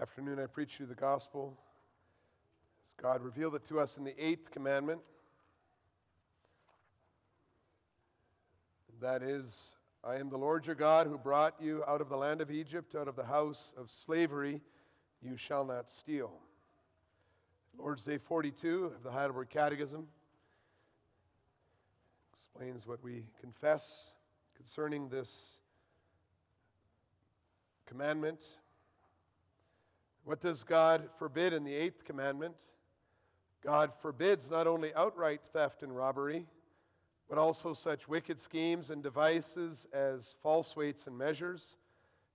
Afternoon 0.00 0.38
I 0.38 0.44
preach 0.44 0.78
you 0.78 0.84
the 0.84 0.94
gospel 0.94 1.56
as 2.86 3.02
God 3.02 3.22
revealed 3.22 3.54
it 3.54 3.66
to 3.68 3.80
us 3.80 3.96
in 3.96 4.04
the 4.04 4.14
eighth 4.22 4.50
commandment. 4.50 5.00
That 9.00 9.22
is, 9.22 9.74
I 10.04 10.16
am 10.16 10.28
the 10.28 10.36
Lord 10.36 10.66
your 10.66 10.74
God 10.74 11.06
who 11.06 11.16
brought 11.16 11.54
you 11.58 11.82
out 11.88 12.02
of 12.02 12.10
the 12.10 12.16
land 12.16 12.42
of 12.42 12.50
Egypt, 12.50 12.94
out 12.94 13.08
of 13.08 13.16
the 13.16 13.24
house 13.24 13.72
of 13.78 13.90
slavery. 13.90 14.60
You 15.22 15.38
shall 15.38 15.64
not 15.64 15.90
steal. 15.90 16.30
Lord's 17.78 18.04
Day 18.04 18.18
42 18.18 18.92
of 18.96 19.02
the 19.02 19.10
Heidelberg 19.10 19.48
Catechism 19.48 20.06
explains 22.36 22.86
what 22.86 23.02
we 23.02 23.24
confess 23.40 24.10
concerning 24.58 25.08
this 25.08 25.52
commandment. 27.86 28.40
What 30.26 30.40
does 30.40 30.64
God 30.64 31.08
forbid 31.20 31.52
in 31.52 31.62
the 31.62 31.72
eighth 31.72 32.02
commandment? 32.04 32.56
God 33.62 33.92
forbids 34.02 34.50
not 34.50 34.66
only 34.66 34.92
outright 34.92 35.40
theft 35.52 35.84
and 35.84 35.96
robbery, 35.96 36.46
but 37.28 37.38
also 37.38 37.72
such 37.72 38.08
wicked 38.08 38.40
schemes 38.40 38.90
and 38.90 39.04
devices 39.04 39.86
as 39.92 40.36
false 40.42 40.74
weights 40.74 41.06
and 41.06 41.16
measures, 41.16 41.76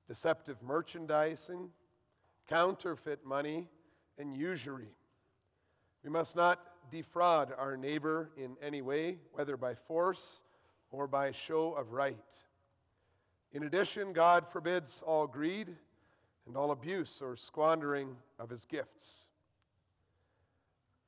deceptive 0.07 0.55
merchandising, 0.63 1.67
counterfeit 2.47 3.25
money, 3.25 3.67
and 4.17 4.37
usury. 4.37 4.95
We 6.01 6.09
must 6.09 6.33
not 6.33 6.61
defraud 6.91 7.53
our 7.57 7.75
neighbor 7.75 8.29
in 8.37 8.55
any 8.61 8.81
way, 8.81 9.17
whether 9.33 9.57
by 9.57 9.75
force 9.75 10.43
or 10.91 11.07
by 11.07 11.31
show 11.31 11.73
of 11.73 11.91
right. 11.91 12.15
In 13.51 13.63
addition, 13.63 14.13
God 14.13 14.47
forbids 14.49 15.03
all 15.05 15.27
greed 15.27 15.75
and 16.47 16.57
all 16.57 16.71
abuse 16.71 17.21
or 17.21 17.35
squandering 17.35 18.15
of 18.39 18.49
his 18.49 18.65
gifts. 18.65 19.25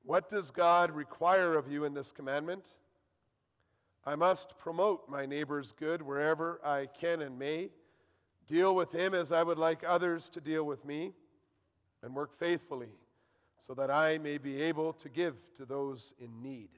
What 0.06 0.30
does 0.30 0.52
God 0.52 0.92
require 0.92 1.56
of 1.56 1.72
you 1.72 1.86
in 1.86 1.94
this 1.94 2.12
commandment? 2.12 2.66
I 4.06 4.16
must 4.16 4.58
promote 4.58 5.08
my 5.08 5.26
neighbor's 5.26 5.72
good 5.72 6.02
wherever 6.02 6.60
I 6.64 6.88
can 6.88 7.22
and 7.22 7.40
may, 7.40 7.70
deal 8.48 8.76
with 8.76 8.92
him 8.92 9.14
as 9.14 9.32
I 9.32 9.44
would 9.44 9.58
like 9.58 9.84
others 9.88 10.30
to 10.34 10.42
deal 10.42 10.66
with 10.66 10.84
me, 10.84 11.14
and 12.02 12.14
work 12.14 12.38
faithfully 12.38 12.90
so 13.66 13.74
that 13.76 13.90
I 13.90 14.18
may 14.18 14.38
be 14.38 14.62
able 14.62 14.92
to 14.94 15.08
give 15.08 15.36
to 15.58 15.66
those 15.66 16.14
in 16.20 16.42
need. 16.42 16.70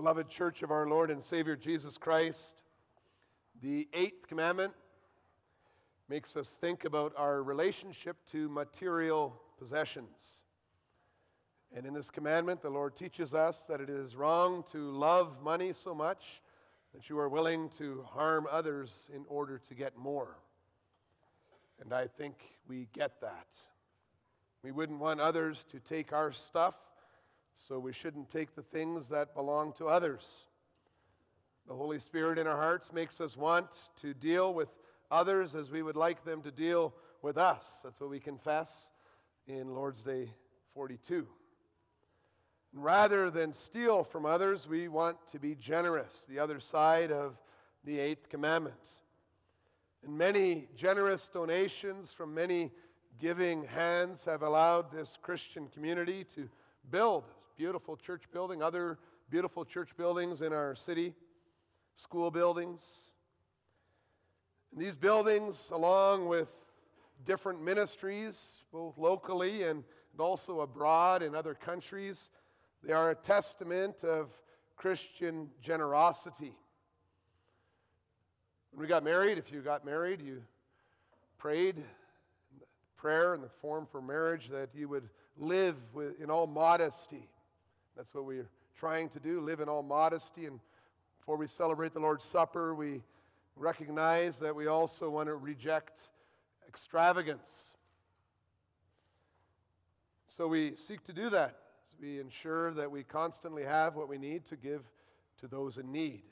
Beloved 0.00 0.30
Church 0.30 0.62
of 0.62 0.70
our 0.70 0.88
Lord 0.88 1.10
and 1.10 1.22
Savior 1.22 1.56
Jesus 1.56 1.98
Christ, 1.98 2.62
the 3.60 3.86
eighth 3.92 4.26
commandment 4.26 4.72
makes 6.08 6.38
us 6.38 6.48
think 6.58 6.86
about 6.86 7.12
our 7.18 7.42
relationship 7.42 8.16
to 8.32 8.48
material 8.48 9.38
possessions. 9.58 10.42
And 11.76 11.84
in 11.84 11.92
this 11.92 12.10
commandment, 12.10 12.62
the 12.62 12.70
Lord 12.70 12.96
teaches 12.96 13.34
us 13.34 13.66
that 13.68 13.82
it 13.82 13.90
is 13.90 14.16
wrong 14.16 14.64
to 14.72 14.90
love 14.90 15.42
money 15.42 15.74
so 15.74 15.94
much 15.94 16.40
that 16.94 17.10
you 17.10 17.18
are 17.18 17.28
willing 17.28 17.68
to 17.76 18.02
harm 18.08 18.46
others 18.50 19.10
in 19.14 19.26
order 19.28 19.60
to 19.68 19.74
get 19.74 19.98
more. 19.98 20.38
And 21.78 21.92
I 21.92 22.06
think 22.06 22.36
we 22.66 22.88
get 22.94 23.20
that. 23.20 23.48
We 24.62 24.72
wouldn't 24.72 24.98
want 24.98 25.20
others 25.20 25.62
to 25.72 25.78
take 25.78 26.14
our 26.14 26.32
stuff 26.32 26.76
so 27.66 27.78
we 27.78 27.92
shouldn't 27.92 28.30
take 28.30 28.54
the 28.54 28.62
things 28.62 29.08
that 29.08 29.34
belong 29.34 29.72
to 29.74 29.88
others. 29.88 30.46
The 31.68 31.74
Holy 31.74 31.98
Spirit 31.98 32.38
in 32.38 32.46
our 32.46 32.56
hearts 32.56 32.92
makes 32.92 33.20
us 33.20 33.36
want 33.36 33.68
to 34.00 34.14
deal 34.14 34.52
with 34.54 34.68
others 35.10 35.54
as 35.54 35.70
we 35.70 35.82
would 35.82 35.96
like 35.96 36.24
them 36.24 36.42
to 36.42 36.50
deal 36.50 36.92
with 37.22 37.36
us. 37.36 37.68
That's 37.84 38.00
what 38.00 38.10
we 38.10 38.20
confess 38.20 38.90
in 39.46 39.74
Lord's 39.74 40.02
Day 40.02 40.30
42. 40.74 41.26
Rather 42.72 43.30
than 43.30 43.52
steal 43.52 44.04
from 44.04 44.24
others, 44.24 44.68
we 44.68 44.88
want 44.88 45.16
to 45.32 45.38
be 45.38 45.54
generous, 45.56 46.24
the 46.28 46.38
other 46.38 46.60
side 46.60 47.10
of 47.10 47.36
the 47.84 47.98
eighth 47.98 48.28
commandment. 48.28 48.74
And 50.04 50.16
many 50.16 50.68
generous 50.76 51.28
donations 51.32 52.12
from 52.12 52.34
many 52.34 52.70
giving 53.18 53.64
hands 53.64 54.24
have 54.24 54.42
allowed 54.42 54.90
this 54.90 55.18
Christian 55.20 55.68
community 55.68 56.24
to 56.36 56.48
build 56.90 57.24
beautiful 57.60 57.94
church 57.94 58.22
building, 58.32 58.62
other 58.62 58.96
beautiful 59.28 59.66
church 59.66 59.90
buildings 59.98 60.40
in 60.40 60.50
our 60.50 60.74
city, 60.74 61.12
school 61.94 62.30
buildings. 62.30 62.80
And 64.72 64.80
these 64.80 64.96
buildings, 64.96 65.68
along 65.70 66.26
with 66.26 66.48
different 67.26 67.62
ministries, 67.62 68.62
both 68.72 68.96
locally 68.96 69.64
and, 69.64 69.84
and 70.12 70.20
also 70.20 70.60
abroad 70.60 71.22
in 71.22 71.34
other 71.34 71.52
countries, 71.52 72.30
they 72.82 72.94
are 72.94 73.10
a 73.10 73.14
testament 73.14 74.04
of 74.04 74.30
Christian 74.76 75.50
generosity. 75.60 76.54
When 78.70 78.80
we 78.80 78.86
got 78.86 79.04
married, 79.04 79.36
if 79.36 79.52
you 79.52 79.60
got 79.60 79.84
married, 79.84 80.22
you 80.22 80.40
prayed 81.36 81.76
prayer 82.96 83.34
in 83.34 83.42
the 83.42 83.50
form 83.60 83.86
for 83.92 84.00
marriage 84.00 84.48
that 84.50 84.70
you 84.74 84.88
would 84.88 85.10
live 85.36 85.76
with, 85.92 86.18
in 86.22 86.30
all 86.30 86.46
modesty 86.46 87.28
that's 87.96 88.14
what 88.14 88.24
we're 88.24 88.48
trying 88.78 89.08
to 89.10 89.20
do, 89.20 89.40
live 89.40 89.60
in 89.60 89.68
all 89.68 89.82
modesty. 89.82 90.46
And 90.46 90.58
before 91.18 91.36
we 91.36 91.46
celebrate 91.46 91.92
the 91.92 92.00
Lord's 92.00 92.24
Supper, 92.24 92.74
we 92.74 93.02
recognize 93.56 94.38
that 94.38 94.54
we 94.54 94.66
also 94.66 95.10
want 95.10 95.28
to 95.28 95.34
reject 95.34 96.00
extravagance. 96.66 97.76
So 100.28 100.46
we 100.46 100.74
seek 100.76 101.04
to 101.04 101.12
do 101.12 101.28
that. 101.30 101.56
We 102.00 102.20
ensure 102.20 102.72
that 102.72 102.90
we 102.90 103.02
constantly 103.02 103.64
have 103.64 103.94
what 103.94 104.08
we 104.08 104.16
need 104.16 104.46
to 104.46 104.56
give 104.56 104.82
to 105.40 105.48
those 105.48 105.76
in 105.76 105.92
need. 105.92 106.22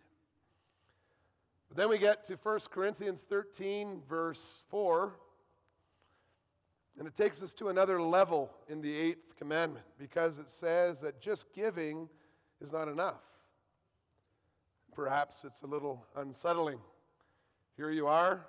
But 1.68 1.76
then 1.76 1.90
we 1.90 1.98
get 1.98 2.26
to 2.28 2.38
1 2.42 2.60
Corinthians 2.70 3.24
13, 3.28 4.00
verse 4.08 4.62
4. 4.70 5.12
And 6.98 7.06
it 7.06 7.16
takes 7.16 7.42
us 7.42 7.54
to 7.54 7.68
another 7.68 8.02
level 8.02 8.50
in 8.68 8.80
the 8.80 8.92
eighth 8.92 9.36
commandment 9.38 9.84
because 9.98 10.38
it 10.38 10.50
says 10.50 11.00
that 11.00 11.20
just 11.20 11.46
giving 11.54 12.08
is 12.60 12.72
not 12.72 12.88
enough. 12.88 13.22
Perhaps 14.94 15.44
it's 15.44 15.62
a 15.62 15.66
little 15.66 16.04
unsettling. 16.16 16.80
Here 17.76 17.90
you 17.90 18.08
are, 18.08 18.44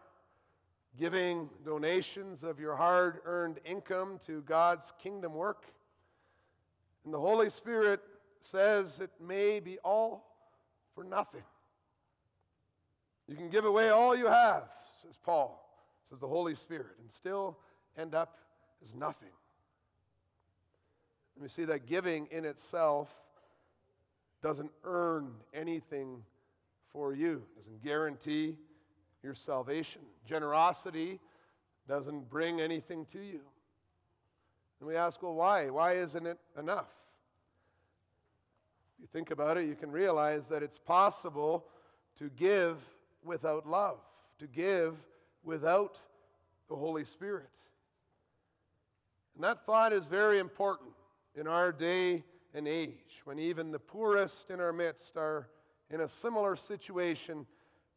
giving 0.98 1.48
donations 1.64 2.44
of 2.44 2.60
your 2.60 2.76
hard 2.76 3.20
earned 3.26 3.60
income 3.66 4.20
to 4.26 4.42
God's 4.42 4.92
kingdom 5.02 5.36
work. 5.36 5.66
And 7.06 7.14
the 7.14 7.20
Holy 7.20 7.52
Spirit 7.52 8.02
says 8.42 9.00
it 9.00 9.12
may 9.24 9.60
be 9.60 9.78
all 9.80 10.26
for 10.96 11.04
nothing. 11.04 11.44
You 13.28 13.36
can 13.36 13.50
give 13.50 13.66
away 13.66 13.90
all 13.90 14.16
you 14.16 14.26
have, 14.26 14.64
says 15.04 15.20
Paul, 15.24 15.64
says 16.10 16.20
the 16.20 16.28
Holy 16.28 16.56
Spirit, 16.56 16.96
and 17.00 17.12
still 17.12 17.60
end 18.00 18.16
up 18.16 18.38
as 18.84 18.94
nothing. 18.94 19.30
And 21.36 21.44
we 21.44 21.50
see 21.50 21.66
that 21.66 21.86
giving 21.86 22.28
in 22.32 22.46
itself 22.46 23.10
doesn't 24.42 24.72
earn 24.84 25.32
anything 25.54 26.24
for 26.92 27.14
you, 27.14 27.42
doesn't 27.58 27.84
guarantee 27.84 28.58
your 29.22 29.36
salvation. 29.36 30.02
Generosity 30.28 31.20
doesn't 31.88 32.30
bring 32.30 32.62
anything 32.62 33.06
to 33.12 33.20
you. 33.20 33.42
And 34.80 34.88
we 34.88 34.96
ask, 34.96 35.22
well, 35.22 35.34
why? 35.34 35.70
Why 35.70 35.98
isn't 35.98 36.26
it 36.26 36.38
enough? 36.58 36.88
If 38.96 39.02
you 39.02 39.08
think 39.12 39.32
about 39.32 39.58
it, 39.58 39.68
you 39.68 39.76
can 39.76 39.92
realize 39.92 40.48
that 40.48 40.64
it's 40.64 40.78
possible 40.78 41.66
to 42.18 42.30
give 42.38 42.78
without 43.24 43.68
love, 43.68 43.98
to 44.40 44.48
give 44.48 44.96
without 45.44 45.98
the 46.70 46.76
Holy 46.76 47.04
Spirit. 47.04 47.50
And 49.40 49.46
that 49.46 49.66
thought 49.66 49.94
is 49.94 50.06
very 50.06 50.38
important 50.38 50.90
in 51.34 51.48
our 51.48 51.72
day 51.72 52.26
and 52.54 52.68
age 52.68 53.22
when 53.24 53.40
even 53.40 53.72
the 53.72 53.80
poorest 53.80 54.50
in 54.50 54.60
our 54.60 54.74
midst 54.74 55.16
are 55.16 55.48
in 55.90 56.02
a 56.02 56.10
similar 56.10 56.58
situation 56.58 57.46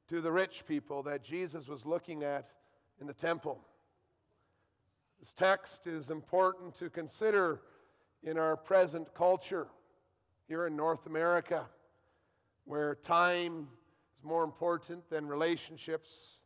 to 0.08 0.20
the 0.20 0.30
rich 0.30 0.62
people 0.68 1.02
that 1.02 1.24
Jesus 1.24 1.66
was 1.66 1.84
looking 1.84 2.22
at 2.22 2.50
in 3.00 3.08
the 3.08 3.12
temple. 3.12 3.58
This 5.18 5.32
text 5.32 5.88
is 5.88 6.10
important 6.10 6.76
to 6.76 6.88
consider 6.88 7.62
in 8.22 8.38
our 8.38 8.56
present 8.56 9.12
culture 9.12 9.66
here 10.46 10.68
in 10.68 10.76
North 10.76 11.06
America, 11.06 11.66
where 12.66 12.94
time 12.94 13.66
is 14.16 14.22
more 14.22 14.44
important 14.44 15.10
than 15.10 15.26
relationships, 15.26 16.38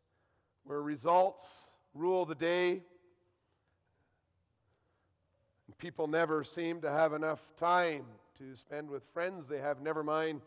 where 0.64 0.80
results 0.80 1.66
rule 1.92 2.24
the 2.24 2.34
day 2.34 2.80
people 5.78 6.06
never 6.06 6.44
seem 6.44 6.80
to 6.80 6.90
have 6.90 7.12
enough 7.12 7.40
time 7.56 8.04
to 8.38 8.56
spend 8.56 8.90
with 8.90 9.02
friends 9.12 9.48
they 9.48 9.58
have, 9.58 9.80
never 9.80 10.02
mind 10.02 10.40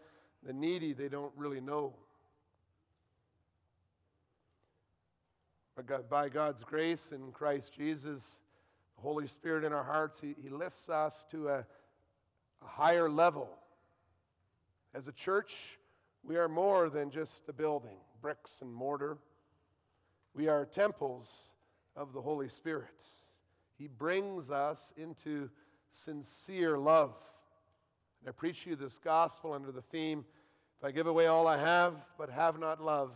the 0.46 0.54
needy 0.54 0.94
they 0.94 1.10
don't 1.10 1.32
really 1.36 1.62
know. 1.62 1.94
But 5.76 6.10
by 6.10 6.30
God's 6.30 6.64
grace 6.64 7.12
in 7.14 7.32
Christ 7.32 7.74
Jesus, 7.74 8.40
the 8.96 9.02
Holy 9.02 9.28
Spirit 9.28 9.64
in 9.64 9.72
our 9.72 9.84
hearts, 9.84 10.20
He, 10.20 10.36
he 10.42 10.50
lifts 10.50 10.90
us 10.90 11.26
to 11.32 11.48
a, 11.50 11.58
a 11.60 12.68
higher 12.68 13.10
level. 13.10 13.50
As 14.94 15.08
a 15.08 15.14
church, 15.14 15.56
we 16.24 16.36
are 16.36 16.50
more 16.50 16.90
than 16.90 17.12
just 17.12 17.44
a 17.48 17.54
building, 17.54 17.98
bricks 18.22 18.60
and 18.62 18.74
mortar. 18.74 19.18
We 20.34 20.48
are 20.48 20.66
temples 20.66 21.52
of 21.96 22.14
the 22.14 22.22
Holy 22.22 22.50
Spirit. 22.50 22.88
He 23.80 23.88
brings 23.88 24.52
us 24.52 24.94
into 24.98 25.50
sincere 25.90 26.78
love. 26.78 27.14
And 28.22 28.30
I 28.30 28.34
preach 28.34 28.66
you 28.66 28.76
this 28.76 29.00
gospel 29.04 29.54
under 29.54 29.72
the 29.72 29.82
theme 29.82 30.26
if 30.80 30.86
I 30.86 30.92
give 30.92 31.08
away 31.08 31.28
all 31.28 31.48
I 31.48 31.58
have 31.58 31.94
but 32.18 32.30
have 32.30 32.60
not 32.60 32.84
love, 32.84 33.12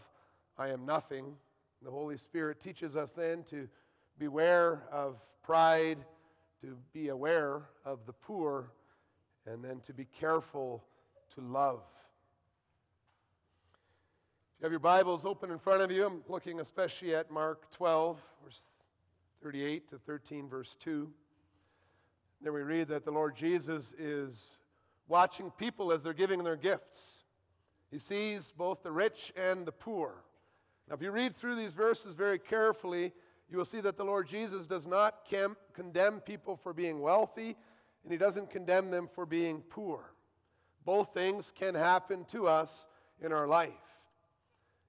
I 0.58 0.70
am 0.70 0.86
nothing. 0.86 1.36
The 1.82 1.92
Holy 1.92 2.18
Spirit 2.18 2.62
teaches 2.62 2.96
us 2.96 3.12
then 3.12 3.44
to 3.52 3.68
beware 4.20 4.84
of 4.92 5.16
pride, 5.44 5.98
to 6.62 6.78
be 6.94 7.10
aware 7.10 7.62
of 7.86 8.00
the 8.06 8.14
poor, 8.14 8.72
and 9.46 9.64
then 9.64 9.82
to 9.88 9.94
be 9.94 10.06
careful 10.20 10.84
to 11.36 11.42
love. 11.42 11.82
If 14.58 14.62
you 14.62 14.66
have 14.66 14.72
your 14.72 14.80
Bibles 14.80 15.26
open 15.26 15.52
in 15.52 15.60
front 15.60 15.82
of 15.82 15.92
you, 15.92 16.06
I'm 16.06 16.22
looking 16.28 16.60
especially 16.60 17.16
at 17.16 17.32
Mark 17.32 17.72
12, 17.72 18.18
verse 18.44 18.64
38 19.44 19.90
to 19.90 19.98
13, 19.98 20.48
verse 20.48 20.78
2. 20.80 21.10
There 22.42 22.54
we 22.54 22.62
read 22.62 22.88
that 22.88 23.04
the 23.04 23.12
Lord 23.12 23.36
Jesus 23.36 23.94
is 24.00 24.56
watching 25.10 25.52
people 25.52 25.92
as 25.92 26.02
they're 26.02 26.14
giving 26.14 26.46
their 26.46 26.56
gifts. 26.56 27.26
He 27.92 28.00
sees 28.00 28.54
both 28.56 28.84
the 28.84 28.92
rich 28.92 29.34
and 29.36 29.66
the 29.66 29.74
poor. 29.74 30.24
Now, 30.88 30.96
if 30.96 31.02
you 31.02 31.12
read 31.12 31.36
through 31.36 31.58
these 31.58 31.74
verses 31.74 32.14
very 32.14 32.40
carefully, 32.40 33.12
you 33.50 33.58
will 33.58 33.66
see 33.66 33.82
that 33.82 33.98
the 33.98 34.06
Lord 34.06 34.30
Jesus 34.30 34.66
does 34.66 34.88
not 34.88 35.28
condemn 35.74 36.22
people 36.22 36.56
for 36.56 36.72
being 36.72 37.02
wealthy, 37.02 37.58
and 38.04 38.14
He 38.14 38.18
doesn't 38.18 38.50
condemn 38.50 38.92
them 38.92 39.10
for 39.14 39.26
being 39.26 39.62
poor. 39.70 40.14
Both 40.86 41.14
things 41.14 41.52
can 41.54 41.76
happen 41.76 42.24
to 42.32 42.48
us 42.48 42.88
in 43.22 43.34
our 43.34 43.48
life. 43.48 43.72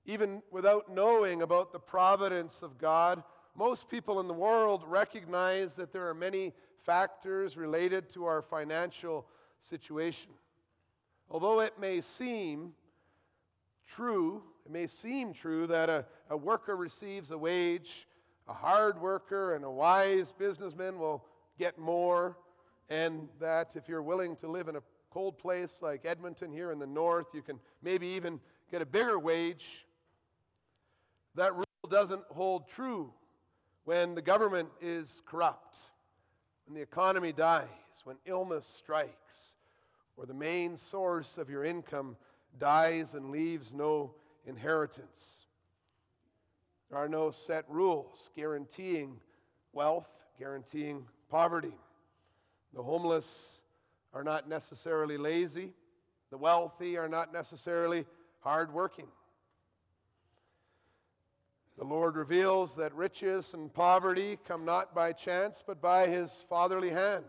Even 0.07 0.43
without 0.53 0.95
knowing 0.95 1.43
about 1.43 1.73
the 1.73 1.81
providence 1.81 2.63
of 2.63 2.79
God, 2.79 3.25
most 3.57 3.89
people 3.89 4.21
in 4.21 4.27
the 4.27 4.35
world 4.35 4.83
recognize 4.87 5.75
that 5.75 5.93
there 5.93 6.09
are 6.09 6.15
many 6.15 6.53
factors 6.85 7.57
related 7.57 8.13
to 8.15 8.25
our 8.25 8.43
financial 8.43 9.27
situation. 9.61 10.31
Although 11.31 11.61
it 11.61 11.79
may 11.79 12.01
seem 12.01 12.73
true, 13.87 14.43
it 14.67 14.73
may 14.73 14.87
seem 14.87 15.33
true 15.33 15.67
that 15.69 15.89
a, 15.89 16.05
a 16.31 16.37
worker 16.37 16.77
receives 16.77 17.31
a 17.31 17.39
wage, 17.39 18.07
a 18.49 18.53
hard 18.53 19.01
worker 19.01 19.55
and 19.55 19.65
a 19.65 19.71
wise 19.71 20.33
businessman 20.33 20.99
will 20.99 21.25
get 21.59 21.79
more, 21.79 22.37
and 22.91 23.29
that 23.41 23.71
if 23.77 23.89
you're 23.89 24.03
willing 24.03 24.37
to 24.37 24.49
live 24.49 24.69
in 24.69 24.77
a 24.77 24.83
cold 25.11 25.39
place 25.39 25.79
like 25.81 26.05
Edmonton 26.05 26.53
here 26.53 26.73
in 26.73 26.79
the 26.79 26.87
north, 26.87 27.29
you 27.33 27.41
can 27.41 27.61
maybe 27.83 28.09
even 28.09 28.41
get 28.71 28.83
a 28.83 28.87
bigger 28.87 29.19
wage. 29.19 29.87
That 31.37 31.55
rule 31.55 31.65
doesn't 31.89 32.25
hold 32.31 32.69
true 32.69 33.13
when 33.85 34.15
the 34.15 34.23
government 34.23 34.69
is 34.81 35.23
corrupt, 35.27 35.77
when 36.67 36.75
the 36.75 36.83
economy 36.83 37.33
dies, 37.33 37.69
when 38.05 38.17
illness 38.27 38.67
strikes, 38.67 39.57
or 40.17 40.27
the 40.27 40.35
main 40.35 40.77
source 40.77 41.39
of 41.39 41.51
your 41.51 41.65
income 41.65 42.17
dies 42.59 43.15
and 43.15 43.31
leaves 43.31 43.73
no 43.73 44.15
inheritance. 44.47 45.47
There 46.91 46.99
are 46.99 47.09
no 47.09 47.31
set 47.31 47.65
rules 47.69 48.31
guaranteeing 48.37 49.19
wealth, 49.73 50.09
guaranteeing 50.39 51.05
poverty. 51.31 51.75
The 52.75 52.83
homeless 52.83 53.61
are 54.13 54.23
not 54.23 54.49
necessarily 54.49 55.17
lazy, 55.17 55.73
the 56.31 56.39
wealthy 56.39 56.97
are 56.97 57.09
not 57.09 57.33
necessarily 57.33 58.07
hardworking. 58.41 59.09
The 61.77 61.85
Lord 61.85 62.17
reveals 62.17 62.75
that 62.77 62.95
riches 62.95 63.53
and 63.53 63.73
poverty 63.73 64.39
come 64.47 64.65
not 64.65 64.95
by 64.95 65.13
chance, 65.13 65.63
but 65.67 65.83
by 65.83 66.07
His 66.07 66.45
fatherly 66.49 66.91
hand. 66.91 67.25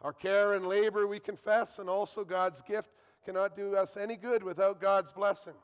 Our 0.00 0.12
care 0.12 0.54
and 0.54 0.66
labor, 0.66 1.06
we 1.06 1.20
confess, 1.20 1.78
and 1.78 1.88
also 1.88 2.24
God's 2.24 2.62
gift 2.62 2.90
cannot 3.24 3.56
do 3.56 3.76
us 3.76 3.96
any 3.96 4.16
good 4.16 4.42
without 4.42 4.80
God's 4.80 5.10
blessing. 5.10 5.54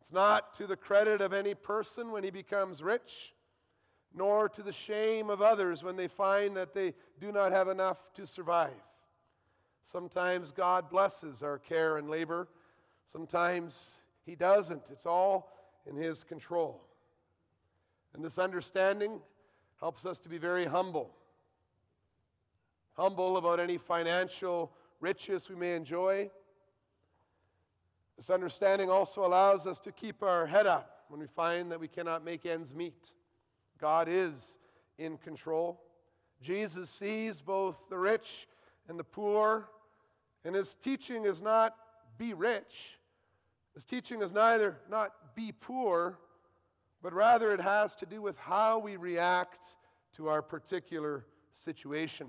It's 0.00 0.12
not 0.12 0.56
to 0.56 0.66
the 0.66 0.76
credit 0.76 1.20
of 1.20 1.32
any 1.32 1.54
person 1.54 2.12
when 2.12 2.24
he 2.24 2.30
becomes 2.30 2.82
rich, 2.82 3.34
nor 4.14 4.48
to 4.48 4.62
the 4.62 4.72
shame 4.72 5.28
of 5.28 5.42
others 5.42 5.82
when 5.82 5.96
they 5.96 6.08
find 6.08 6.56
that 6.56 6.74
they 6.74 6.94
do 7.20 7.30
not 7.32 7.52
have 7.52 7.68
enough 7.68 7.98
to 8.14 8.26
survive. 8.26 8.70
Sometimes 9.84 10.50
God 10.50 10.88
blesses 10.88 11.42
our 11.42 11.58
care 11.58 11.96
and 11.96 12.08
labor, 12.08 12.48
sometimes 13.06 14.00
He 14.24 14.36
doesn't. 14.36 14.82
It's 14.90 15.06
all 15.06 15.52
in 15.88 15.96
His 15.96 16.24
control. 16.24 16.82
And 18.14 18.24
this 18.24 18.38
understanding 18.38 19.20
helps 19.78 20.04
us 20.04 20.18
to 20.20 20.28
be 20.28 20.38
very 20.38 20.66
humble. 20.66 21.10
Humble 22.94 23.36
about 23.36 23.60
any 23.60 23.78
financial 23.78 24.72
riches 25.00 25.48
we 25.48 25.56
may 25.56 25.74
enjoy. 25.74 26.30
This 28.16 28.28
understanding 28.28 28.90
also 28.90 29.24
allows 29.24 29.66
us 29.66 29.78
to 29.80 29.92
keep 29.92 30.22
our 30.22 30.46
head 30.46 30.66
up 30.66 31.04
when 31.08 31.20
we 31.20 31.26
find 31.26 31.70
that 31.72 31.80
we 31.80 31.88
cannot 31.88 32.24
make 32.24 32.44
ends 32.44 32.74
meet. 32.74 33.12
God 33.80 34.08
is 34.10 34.58
in 34.98 35.16
control. 35.16 35.80
Jesus 36.42 36.90
sees 36.90 37.40
both 37.40 37.76
the 37.88 37.96
rich 37.96 38.46
and 38.88 38.98
the 38.98 39.04
poor, 39.04 39.68
and 40.44 40.54
his 40.54 40.76
teaching 40.82 41.24
is 41.24 41.40
not 41.40 41.74
be 42.18 42.34
rich. 42.34 42.98
His 43.74 43.84
teaching 43.84 44.20
is 44.20 44.32
neither 44.32 44.76
not 44.90 45.12
be 45.34 45.52
poor, 45.52 46.18
but 47.02 47.12
rather 47.12 47.52
it 47.52 47.60
has 47.60 47.94
to 47.96 48.06
do 48.06 48.20
with 48.20 48.36
how 48.38 48.78
we 48.78 48.96
react 48.96 49.68
to 50.16 50.28
our 50.28 50.42
particular 50.42 51.24
situation. 51.52 52.28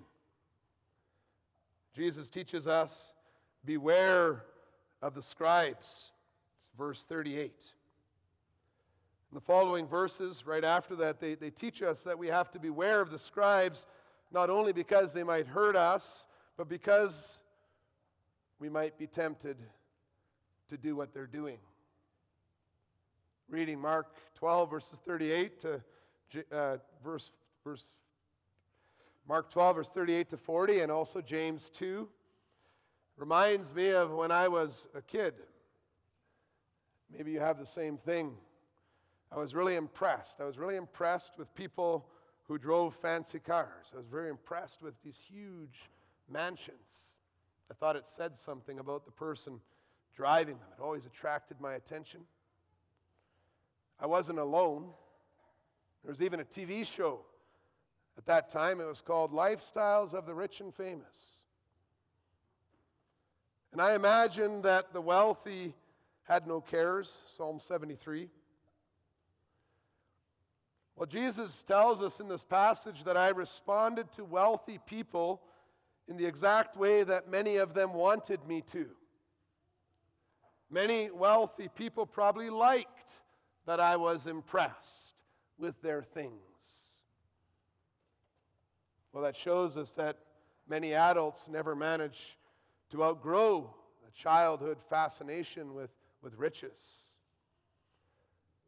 Jesus 1.96 2.30
teaches 2.30 2.68
us 2.68 3.14
beware 3.66 4.44
of 5.02 5.14
the 5.14 5.22
scribes. 5.22 6.12
It's 6.60 6.70
verse 6.78 7.04
38. 7.04 7.52
In 9.32 9.36
the 9.36 9.42
following 9.42 9.88
verses, 9.88 10.46
right 10.46 10.64
after 10.64 10.96
that, 10.98 11.20
they, 11.20 11.36
they 11.36 11.50
teach 11.50 11.82
us 11.82 12.02
that 12.04 12.18
we 12.18 12.28
have 12.28 12.52
to 12.52 12.60
beware 12.60 13.02
of 13.02 13.12
the 13.12 13.20
scribes, 13.20 13.86
not 14.32 14.50
only 14.50 14.74
because 14.74 15.14
they 15.14 15.24
might 15.24 15.48
hurt 15.48 15.76
us, 15.76 16.26
but 16.58 16.68
because 16.68 17.40
we 18.60 18.70
might 18.70 18.98
be 18.98 19.08
tempted 19.08 19.58
to 20.70 20.78
do 20.78 20.96
what 20.96 21.14
they're 21.14 21.26
doing 21.28 21.58
reading 23.52 23.80
Mark 23.80 24.16
12, 24.36 24.70
verses 24.70 25.00
38 25.06 25.62
to 25.62 25.82
uh, 26.54 26.78
verse, 27.04 27.32
verse 27.66 27.84
Mark 29.28 29.52
12, 29.52 29.76
verse 29.76 29.90
38 29.90 30.30
to 30.30 30.38
40, 30.38 30.80
and 30.80 30.92
also 30.92 31.22
James 31.22 31.70
2, 31.74 32.08
reminds 33.18 33.74
me 33.74 33.90
of 33.90 34.12
when 34.12 34.32
I 34.32 34.48
was 34.48 34.88
a 34.96 35.02
kid. 35.02 35.34
Maybe 37.16 37.32
you 37.32 37.42
have 37.42 37.60
the 37.60 37.66
same 37.66 37.98
thing. 37.98 38.32
I 39.34 39.38
was 39.38 39.54
really 39.54 39.76
impressed. 39.76 40.40
I 40.40 40.46
was 40.46 40.58
really 40.58 40.78
impressed 40.78 41.34
with 41.38 41.54
people 41.54 42.06
who 42.48 42.58
drove 42.58 42.96
fancy 42.96 43.40
cars. 43.40 43.92
I 43.94 43.98
was 43.98 44.08
very 44.08 44.30
impressed 44.30 44.82
with 44.82 44.94
these 45.04 45.20
huge 45.30 45.90
mansions. 46.30 47.16
I 47.70 47.74
thought 47.74 47.98
it 47.98 48.08
said 48.08 48.36
something 48.36 48.80
about 48.80 49.06
the 49.06 49.12
person 49.12 49.60
driving 50.16 50.56
them. 50.56 50.68
It 50.78 50.82
always 50.82 51.06
attracted 51.06 51.60
my 51.60 51.74
attention. 51.74 52.22
I 54.02 54.08
wasn't 54.08 54.40
alone. 54.40 54.88
There 56.04 56.12
was 56.12 56.22
even 56.22 56.40
a 56.40 56.44
TV 56.44 56.86
show 56.86 57.20
at 58.18 58.26
that 58.26 58.52
time. 58.52 58.82
It 58.82 58.88
was 58.88 59.00
called 59.00 59.32
Lifestyles 59.32 60.14
of 60.14 60.26
the 60.26 60.34
Rich 60.34 60.60
and 60.60 60.74
Famous. 60.74 61.44
And 63.72 63.80
I 63.80 63.94
imagine 63.94 64.64
that 64.64 64.92
the 64.92 65.00
wealthy 65.00 65.76
had 66.24 66.48
no 66.48 66.60
cares, 66.60 67.20
Psalm 67.38 67.60
73. 67.60 68.28
Well, 70.96 71.06
Jesus 71.06 71.64
tells 71.64 72.02
us 72.02 72.20
in 72.20 72.28
this 72.28 72.44
passage 72.44 73.04
that 73.06 73.16
I 73.16 73.30
responded 73.30 74.12
to 74.14 74.24
wealthy 74.24 74.80
people 74.86 75.42
in 76.08 76.18
the 76.18 76.26
exact 76.26 76.76
way 76.76 77.04
that 77.04 77.30
many 77.30 77.58
of 77.58 77.74
them 77.74 77.94
wanted 77.94 78.46
me 78.48 78.64
to. 78.72 78.88
Many 80.70 81.12
wealthy 81.12 81.70
people 81.70 82.06
probably 82.06 82.50
liked 82.50 83.21
that 83.66 83.80
I 83.80 83.96
was 83.96 84.28
impressed 84.28 85.22
with 85.58 85.80
their 85.82 86.02
things. 86.02 86.34
Well, 89.14 89.24
that 89.24 89.36
shows 89.36 89.78
us 89.78 89.92
that 89.92 90.18
many 90.68 90.94
adults 90.94 91.48
never 91.50 91.76
manage 91.76 92.38
to 92.92 93.04
outgrow 93.04 93.74
the 94.06 94.12
childhood 94.12 94.78
fascination 94.90 95.74
with, 95.74 95.92
with 96.22 96.34
riches. 96.38 97.02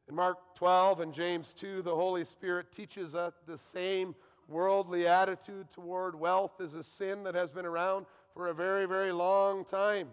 In 0.10 0.16
Mark 0.16 0.38
12 0.56 1.00
and 1.00 1.14
James 1.14 1.54
2, 1.58 1.82
the 1.82 1.96
Holy 1.96 2.26
Spirit 2.26 2.72
teaches 2.72 3.16
us 3.16 3.34
the 3.48 3.58
same 3.58 4.16
worldly 4.50 5.08
attitude 5.08 5.70
toward 5.72 6.20
wealth 6.20 6.60
is 6.60 6.74
a 6.74 6.84
sin 6.84 7.24
that 7.24 7.36
has 7.36 7.52
been 7.52 7.66
around 7.66 8.06
for 8.34 8.48
a 8.48 8.54
very, 8.54 8.86
very 8.86 9.12
long 9.12 9.64
time, 9.64 10.10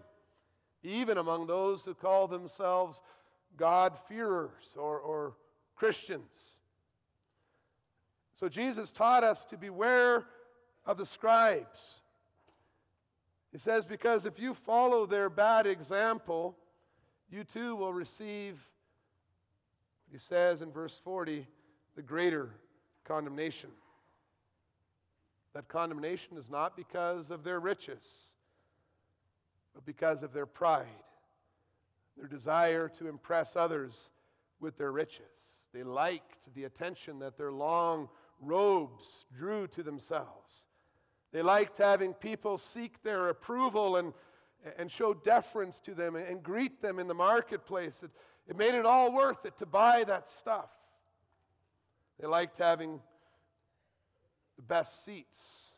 even 0.83 1.17
among 1.17 1.47
those 1.47 1.83
who 1.83 1.93
call 1.93 2.27
themselves 2.27 3.01
God-fearers 3.57 4.75
or, 4.77 4.99
or 4.99 5.33
Christians. 5.75 6.57
So 8.33 8.49
Jesus 8.49 8.91
taught 8.91 9.23
us 9.23 9.45
to 9.45 9.57
beware 9.57 10.25
of 10.85 10.97
the 10.97 11.05
scribes. 11.05 12.01
He 13.51 13.57
says, 13.57 13.85
because 13.85 14.25
if 14.25 14.39
you 14.39 14.53
follow 14.53 15.05
their 15.05 15.29
bad 15.29 15.67
example, 15.67 16.55
you 17.29 17.43
too 17.43 17.75
will 17.75 17.93
receive, 17.93 18.57
he 20.11 20.17
says 20.17 20.61
in 20.61 20.71
verse 20.71 20.99
40, 21.03 21.45
the 21.95 22.01
greater 22.01 22.49
condemnation. 23.03 23.69
That 25.53 25.67
condemnation 25.67 26.37
is 26.37 26.49
not 26.49 26.77
because 26.77 27.29
of 27.29 27.43
their 27.43 27.59
riches, 27.59 28.31
but 29.73 29.85
because 29.85 30.23
of 30.23 30.33
their 30.33 30.45
pride, 30.45 30.87
their 32.17 32.27
desire 32.27 32.89
to 32.89 33.07
impress 33.07 33.55
others 33.55 34.09
with 34.59 34.77
their 34.77 34.91
riches. 34.91 35.69
They 35.73 35.83
liked 35.83 36.53
the 36.53 36.65
attention 36.65 37.19
that 37.19 37.37
their 37.37 37.51
long 37.51 38.09
robes 38.41 39.25
drew 39.37 39.67
to 39.67 39.83
themselves. 39.83 40.65
They 41.31 41.41
liked 41.41 41.77
having 41.77 42.13
people 42.13 42.57
seek 42.57 43.01
their 43.03 43.29
approval 43.29 43.97
and, 43.97 44.13
and 44.77 44.91
show 44.91 45.13
deference 45.13 45.79
to 45.81 45.93
them 45.93 46.15
and, 46.15 46.43
greet 46.43 46.81
them 46.81 46.99
in 46.99 47.07
the 47.07 47.13
marketplace. 47.13 48.03
It, 48.03 48.11
it 48.47 48.57
made 48.57 48.75
it 48.75 48.85
all 48.85 49.13
worth 49.13 49.45
it 49.45 49.57
to 49.59 49.65
buy 49.65 50.03
that 50.05 50.27
stuff. 50.27 50.69
They 52.19 52.27
liked 52.27 52.59
having 52.59 52.99
the 54.57 54.61
best 54.61 55.05
seats 55.05 55.71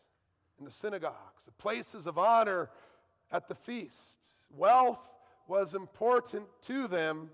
in 0.57 0.65
the 0.65 0.71
synagogues, 0.71 1.45
the 1.45 1.51
places 1.51 2.07
of 2.07 2.17
honor 2.17 2.69
at 3.31 3.47
the 3.47 3.55
feast. 3.55 4.17
Wealth 4.49 4.99
was 5.47 5.73
important 5.73 6.45
to 6.67 6.87
them 6.87 7.29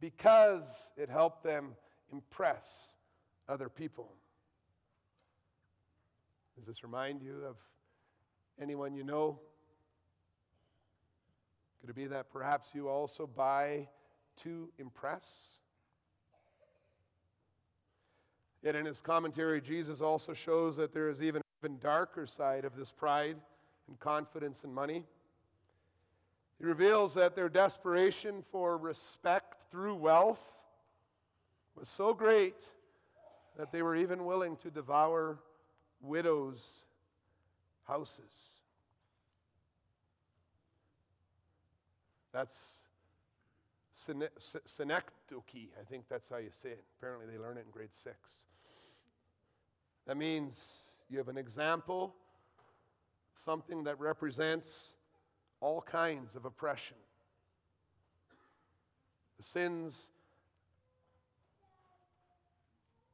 because 0.00 0.90
it 0.96 1.08
helped 1.08 1.42
them 1.42 1.70
impress 2.12 2.92
other 3.48 3.68
people. 3.68 4.12
Does 6.56 6.66
this 6.66 6.82
remind 6.82 7.22
you 7.22 7.44
of 7.46 7.56
anyone 8.60 8.94
you 8.94 9.04
know? 9.04 9.38
Could 11.80 11.90
it 11.90 11.96
be 11.96 12.06
that 12.06 12.30
perhaps 12.32 12.70
you 12.74 12.88
also 12.88 13.26
buy 13.26 13.88
to 14.42 14.68
impress? 14.78 15.58
Yet 18.62 18.74
in 18.74 18.84
his 18.84 19.00
commentary, 19.00 19.60
Jesus 19.60 20.00
also 20.00 20.34
shows 20.34 20.76
that 20.76 20.92
there 20.92 21.08
is 21.08 21.22
even 21.22 21.42
an 21.62 21.78
darker 21.80 22.26
side 22.26 22.64
of 22.64 22.76
this 22.76 22.90
pride 22.90 23.36
and 23.86 23.98
confidence 24.00 24.64
in 24.64 24.72
money. 24.72 25.04
He 26.58 26.64
reveals 26.64 27.14
that 27.14 27.36
their 27.36 27.48
desperation 27.48 28.44
for 28.50 28.76
respect 28.76 29.56
through 29.70 29.94
wealth 29.94 30.42
was 31.76 31.88
so 31.88 32.12
great 32.12 32.68
that 33.56 33.70
they 33.70 33.82
were 33.82 33.94
even 33.94 34.24
willing 34.24 34.56
to 34.56 34.70
devour 34.70 35.38
widows' 36.00 36.84
houses. 37.86 38.54
That's 42.32 42.78
synecdoche. 43.92 45.68
I 45.80 45.84
think 45.88 46.04
that's 46.08 46.28
how 46.28 46.36
you 46.38 46.50
say 46.50 46.70
it. 46.70 46.84
Apparently, 46.98 47.26
they 47.30 47.38
learn 47.38 47.56
it 47.56 47.64
in 47.66 47.70
grade 47.70 47.92
six. 47.92 48.16
That 50.06 50.16
means 50.16 50.78
you 51.08 51.18
have 51.18 51.28
an 51.28 51.38
example, 51.38 52.14
something 53.34 53.84
that 53.84 53.98
represents 53.98 54.92
all 55.60 55.80
kinds 55.80 56.34
of 56.34 56.44
oppression. 56.44 56.96
The 59.38 59.42
sins, 59.42 60.08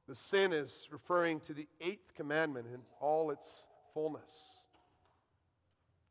the 0.08 0.14
sin 0.14 0.52
is 0.52 0.88
referring 0.90 1.40
to 1.40 1.54
the 1.54 1.66
eighth 1.80 2.14
commandment 2.14 2.66
in 2.72 2.80
all 3.00 3.30
its 3.30 3.66
fullness. 3.92 4.32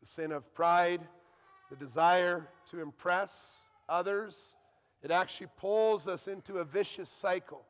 The 0.02 0.08
sin 0.08 0.32
of 0.32 0.54
pride, 0.54 1.02
the 1.70 1.76
desire 1.76 2.48
to 2.72 2.82
impress 2.82 3.64
others, 3.90 4.56
it 5.02 5.12
actually 5.12 5.48
pulls 5.58 6.08
us 6.08 6.28
into 6.28 6.60
a 6.60 6.64
vicious 6.64 7.10
cycle 7.10 7.64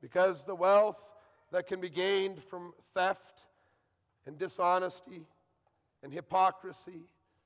because 0.00 0.44
the 0.44 0.54
wealth 0.54 0.98
that 1.52 1.66
can 1.66 1.80
be 1.80 1.88
gained 1.88 2.42
from 2.42 2.72
theft 2.94 3.44
and 4.26 4.38
dishonesty 4.38 5.26
and 6.02 6.12
hypocrisy 6.12 7.02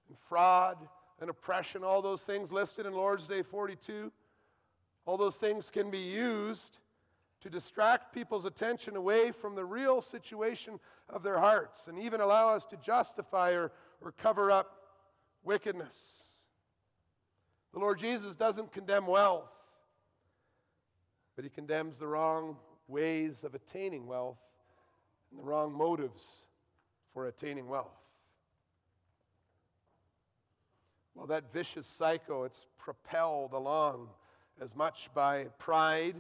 and 0.08 0.16
fraud 0.28 0.76
and 1.20 1.30
oppression, 1.30 1.82
all 1.82 2.02
those 2.02 2.22
things 2.22 2.52
listed 2.52 2.86
in 2.86 2.92
Lord's 2.92 3.26
Day 3.26 3.42
42, 3.42 4.10
all 5.06 5.16
those 5.16 5.36
things 5.36 5.70
can 5.70 5.90
be 5.90 5.98
used 5.98 6.78
to 7.40 7.50
distract 7.50 8.12
people's 8.12 8.44
attention 8.44 8.96
away 8.96 9.30
from 9.30 9.54
the 9.54 9.64
real 9.64 10.00
situation 10.00 10.80
of 11.08 11.22
their 11.22 11.38
hearts 11.38 11.86
and 11.86 11.98
even 11.98 12.20
allow 12.20 12.48
us 12.48 12.64
to 12.66 12.76
justify 12.78 13.50
or, 13.52 13.70
or 14.00 14.12
cover 14.12 14.50
up 14.50 14.82
wickedness. 15.44 15.96
The 17.72 17.78
Lord 17.78 17.98
Jesus 17.98 18.34
doesn't 18.34 18.72
condemn 18.72 19.06
wealth, 19.06 19.50
but 21.36 21.44
he 21.44 21.50
condemns 21.50 21.98
the 21.98 22.06
wrong 22.06 22.56
ways 22.88 23.44
of 23.44 23.54
attaining 23.54 24.06
wealth 24.06 24.38
and 25.30 25.40
the 25.40 25.44
wrong 25.44 25.72
motives 25.72 26.46
for 27.12 27.26
attaining 27.26 27.68
wealth. 27.68 28.05
Well, 31.16 31.26
that 31.28 31.50
vicious 31.50 31.86
cycle, 31.86 32.44
it's 32.44 32.66
propelled 32.76 33.54
along 33.54 34.10
as 34.60 34.74
much 34.76 35.08
by 35.14 35.44
pride 35.58 36.16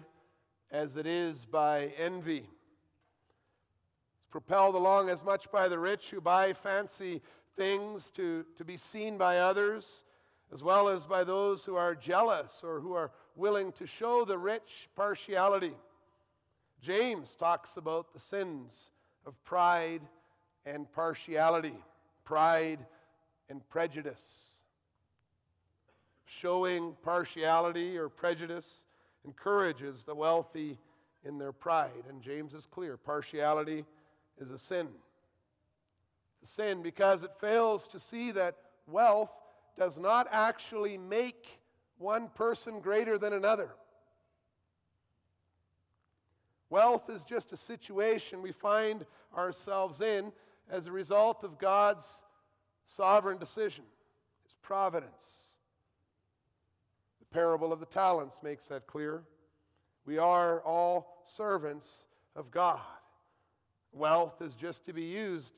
as 0.70 0.96
it 0.96 1.06
is 1.06 1.44
by 1.44 1.92
envy. 1.98 2.48
It's 4.16 4.26
propelled 4.30 4.74
along 4.74 5.10
as 5.10 5.22
much 5.22 5.52
by 5.52 5.68
the 5.68 5.78
rich 5.78 6.08
who 6.10 6.22
buy 6.22 6.54
fancy 6.54 7.20
things 7.56 8.10
to, 8.12 8.46
to 8.56 8.64
be 8.64 8.78
seen 8.78 9.18
by 9.18 9.40
others, 9.40 10.02
as 10.50 10.62
well 10.62 10.88
as 10.88 11.04
by 11.04 11.24
those 11.24 11.62
who 11.62 11.76
are 11.76 11.94
jealous 11.94 12.62
or 12.64 12.80
who 12.80 12.94
are 12.94 13.10
willing 13.34 13.72
to 13.72 13.86
show 13.86 14.24
the 14.24 14.38
rich 14.38 14.88
partiality. 14.96 15.74
James 16.80 17.34
talks 17.34 17.76
about 17.76 18.14
the 18.14 18.18
sins 18.18 18.90
of 19.26 19.34
pride 19.44 20.00
and 20.64 20.90
partiality, 20.90 21.76
pride 22.24 22.78
and 23.50 23.60
prejudice. 23.68 24.55
Showing 26.26 26.96
partiality 27.02 27.96
or 27.96 28.08
prejudice 28.08 28.84
encourages 29.24 30.02
the 30.04 30.14
wealthy 30.14 30.78
in 31.24 31.38
their 31.38 31.52
pride. 31.52 32.04
And 32.08 32.20
James 32.20 32.52
is 32.52 32.66
clear 32.66 32.96
partiality 32.96 33.84
is 34.40 34.50
a 34.50 34.58
sin. 34.58 34.88
It's 36.42 36.50
a 36.50 36.54
sin 36.54 36.82
because 36.82 37.22
it 37.22 37.30
fails 37.40 37.88
to 37.88 38.00
see 38.00 38.32
that 38.32 38.56
wealth 38.86 39.30
does 39.78 39.98
not 39.98 40.26
actually 40.30 40.98
make 40.98 41.46
one 41.98 42.28
person 42.34 42.80
greater 42.80 43.18
than 43.18 43.32
another. 43.32 43.70
Wealth 46.70 47.08
is 47.08 47.22
just 47.22 47.52
a 47.52 47.56
situation 47.56 48.42
we 48.42 48.52
find 48.52 49.06
ourselves 49.36 50.00
in 50.00 50.32
as 50.70 50.86
a 50.86 50.92
result 50.92 51.44
of 51.44 51.58
God's 51.58 52.22
sovereign 52.84 53.38
decision, 53.38 53.84
His 54.44 54.54
providence. 54.62 55.55
Parable 57.36 57.70
of 57.70 57.80
the 57.80 57.86
talents 57.86 58.40
makes 58.42 58.66
that 58.68 58.86
clear. 58.86 59.22
We 60.06 60.16
are 60.16 60.60
all 60.62 61.22
servants 61.26 62.06
of 62.34 62.50
God. 62.50 62.80
Wealth 63.92 64.40
is 64.40 64.54
just 64.54 64.86
to 64.86 64.94
be 64.94 65.02
used 65.02 65.52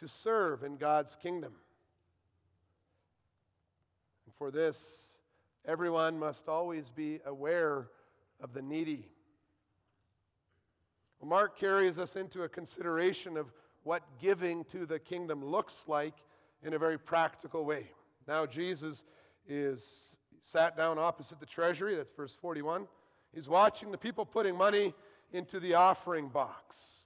to 0.00 0.08
serve 0.08 0.64
in 0.64 0.76
God's 0.76 1.16
kingdom. 1.22 1.52
And 4.26 4.34
for 4.34 4.50
this, 4.50 5.16
everyone 5.64 6.18
must 6.18 6.48
always 6.48 6.90
be 6.90 7.20
aware 7.26 7.86
of 8.40 8.52
the 8.52 8.62
needy 8.62 9.06
well, 11.22 11.28
Mark 11.28 11.56
carries 11.56 12.00
us 12.00 12.16
into 12.16 12.42
a 12.42 12.48
consideration 12.48 13.36
of 13.36 13.46
what 13.84 14.02
giving 14.20 14.64
to 14.64 14.86
the 14.86 14.98
kingdom 14.98 15.44
looks 15.44 15.84
like 15.86 16.14
in 16.64 16.74
a 16.74 16.78
very 16.80 16.98
practical 16.98 17.64
way. 17.64 17.86
Now, 18.26 18.44
Jesus 18.44 19.04
is 19.48 20.16
sat 20.42 20.76
down 20.76 20.98
opposite 20.98 21.40
the 21.40 21.46
treasury, 21.46 21.94
that's 21.94 22.12
verse 22.12 22.36
41. 22.40 22.86
He's 23.34 23.48
watching 23.48 23.90
the 23.90 23.98
people 23.98 24.26
putting 24.26 24.56
money 24.56 24.92
into 25.32 25.58
the 25.60 25.74
offering 25.74 26.28
box. 26.28 27.04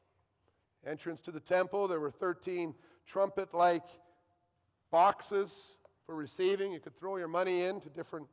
entrance 0.84 1.20
to 1.20 1.30
the 1.30 1.40
temple, 1.40 1.86
there 1.86 2.00
were 2.00 2.10
13 2.10 2.74
trumpet 3.06 3.54
like 3.54 3.84
boxes 4.90 5.76
for 6.06 6.14
receiving. 6.14 6.72
You 6.72 6.80
could 6.80 6.98
throw 6.98 7.16
your 7.16 7.28
money 7.28 7.64
into 7.64 7.88
different 7.90 8.26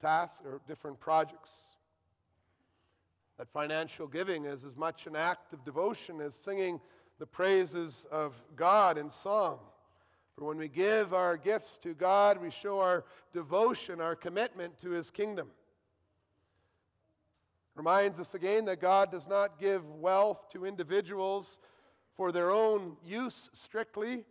tasks 0.00 0.42
or 0.44 0.60
different 0.66 0.98
projects. 0.98 1.50
That 3.38 3.48
financial 3.52 4.06
giving 4.06 4.44
is 4.44 4.64
as 4.64 4.76
much 4.76 5.06
an 5.06 5.16
act 5.16 5.52
of 5.52 5.64
devotion 5.64 6.20
as 6.20 6.34
singing 6.34 6.80
the 7.18 7.26
praises 7.26 8.06
of 8.10 8.34
God 8.56 8.98
in 8.98 9.10
song. 9.10 9.58
For 10.36 10.44
when 10.46 10.56
we 10.56 10.68
give 10.68 11.12
our 11.12 11.36
gifts 11.36 11.78
to 11.82 11.94
God, 11.94 12.40
we 12.40 12.50
show 12.50 12.80
our 12.80 13.04
devotion, 13.32 14.00
our 14.00 14.16
commitment 14.16 14.80
to 14.80 14.90
His 14.90 15.10
kingdom. 15.10 15.48
Reminds 17.74 18.20
us 18.20 18.34
again 18.34 18.64
that 18.66 18.80
God 18.80 19.10
does 19.10 19.26
not 19.26 19.58
give 19.58 19.88
wealth 19.88 20.48
to 20.52 20.66
individuals 20.66 21.58
for 22.16 22.32
their 22.32 22.50
own 22.50 22.96
use 23.04 23.50
strictly, 23.52 24.24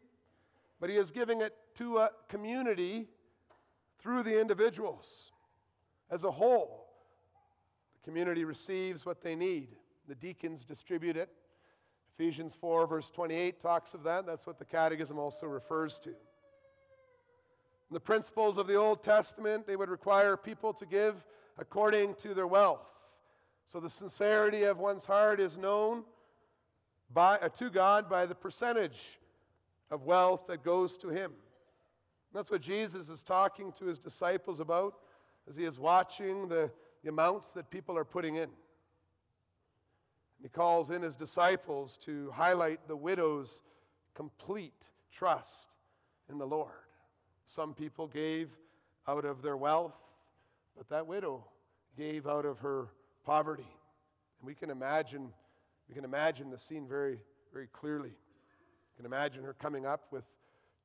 but 0.79 0.89
He 0.89 0.97
is 0.97 1.11
giving 1.11 1.41
it 1.41 1.55
to 1.75 1.99
a 1.99 2.09
community 2.29 3.07
through 3.99 4.23
the 4.23 4.39
individuals 4.39 5.31
as 6.09 6.23
a 6.23 6.31
whole. 6.31 6.87
The 7.95 8.09
community 8.09 8.43
receives 8.43 9.05
what 9.05 9.21
they 9.21 9.35
need, 9.35 9.69
the 10.07 10.15
deacons 10.15 10.65
distribute 10.65 11.17
it. 11.17 11.29
Ephesians 12.17 12.53
4, 12.59 12.87
verse 12.87 13.09
28 13.09 13.59
talks 13.59 13.93
of 13.93 14.03
that. 14.03 14.25
That's 14.25 14.45
what 14.45 14.59
the 14.59 14.65
Catechism 14.65 15.17
also 15.17 15.47
refers 15.47 15.99
to. 15.99 16.11
the 17.89 17.99
principles 17.99 18.57
of 18.57 18.67
the 18.67 18.75
Old 18.75 19.03
Testament, 19.03 19.67
they 19.67 19.75
would 19.75 19.89
require 19.89 20.37
people 20.37 20.73
to 20.73 20.85
give 20.85 21.15
according 21.57 22.15
to 22.15 22.33
their 22.33 22.47
wealth. 22.47 22.87
So 23.65 23.79
the 23.79 23.89
sincerity 23.89 24.63
of 24.63 24.77
one's 24.77 25.05
heart 25.05 25.39
is 25.39 25.57
known 25.57 26.03
by, 27.13 27.37
uh, 27.37 27.49
to 27.49 27.69
God 27.69 28.09
by 28.09 28.25
the 28.25 28.35
percentage 28.35 29.19
of 29.89 30.03
wealth 30.03 30.47
that 30.47 30.63
goes 30.63 30.97
to 30.97 31.09
Him. 31.09 31.33
That's 32.33 32.49
what 32.49 32.61
Jesus 32.61 33.09
is 33.09 33.23
talking 33.23 33.73
to 33.73 33.85
His 33.85 33.99
disciples 33.99 34.59
about 34.59 34.95
as 35.49 35.57
He 35.57 35.65
is 35.65 35.79
watching 35.79 36.47
the, 36.47 36.71
the 37.03 37.09
amounts 37.09 37.51
that 37.51 37.69
people 37.69 37.97
are 37.97 38.05
putting 38.05 38.35
in. 38.35 38.49
He 40.41 40.49
calls 40.49 40.89
in 40.89 41.01
His 41.01 41.15
disciples 41.15 41.97
to 42.05 42.31
highlight 42.31 42.87
the 42.87 42.95
widow's 42.95 43.61
complete 44.15 44.87
trust 45.11 45.75
in 46.29 46.37
the 46.37 46.47
Lord. 46.47 46.71
Some 47.45 47.73
people 47.73 48.07
gave 48.07 48.49
out 49.07 49.25
of 49.25 49.41
their 49.41 49.57
wealth, 49.57 49.95
but 50.75 50.89
that 50.89 51.05
widow 51.05 51.45
gave 51.97 52.27
out 52.27 52.45
of 52.45 52.59
her 52.59 52.87
poverty. 53.25 53.67
And 54.39 54.47
we 54.47 54.55
can 54.55 54.69
imagine, 54.69 55.31
we 55.87 55.93
can 55.93 56.05
imagine 56.05 56.49
the 56.49 56.57
scene 56.57 56.87
very, 56.87 57.19
very 57.53 57.67
clearly. 57.67 58.09
You 58.09 58.95
can 58.97 59.05
imagine 59.05 59.43
her 59.43 59.53
coming 59.53 59.85
up 59.85 60.07
with 60.11 60.23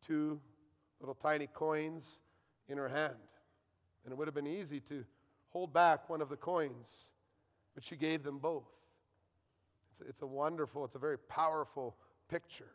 two 0.07 0.41
little 1.01 1.15
tiny 1.15 1.47
coins 1.47 2.19
in 2.69 2.77
her 2.77 2.89
hand. 2.89 3.15
And 4.05 4.13
it 4.13 4.19
would 4.19 4.29
have 4.29 4.35
been 4.35 4.47
easy 4.47 4.81
to 4.81 5.05
hold 5.49 5.73
back 5.73 6.09
one 6.09 6.21
of 6.21 6.29
the 6.29 6.37
coins, 6.37 7.07
but 7.75 7.85
she 7.85 7.97
gave 7.97 8.23
them 8.23 8.39
both. 8.39 8.65
It's 9.97 10.01
a, 10.01 10.09
it's 10.09 10.23
a 10.23 10.27
wonderful, 10.27 10.85
it's 10.85 10.95
a 10.95 10.99
very 10.99 11.19
powerful 11.19 11.97
picture. 12.29 12.73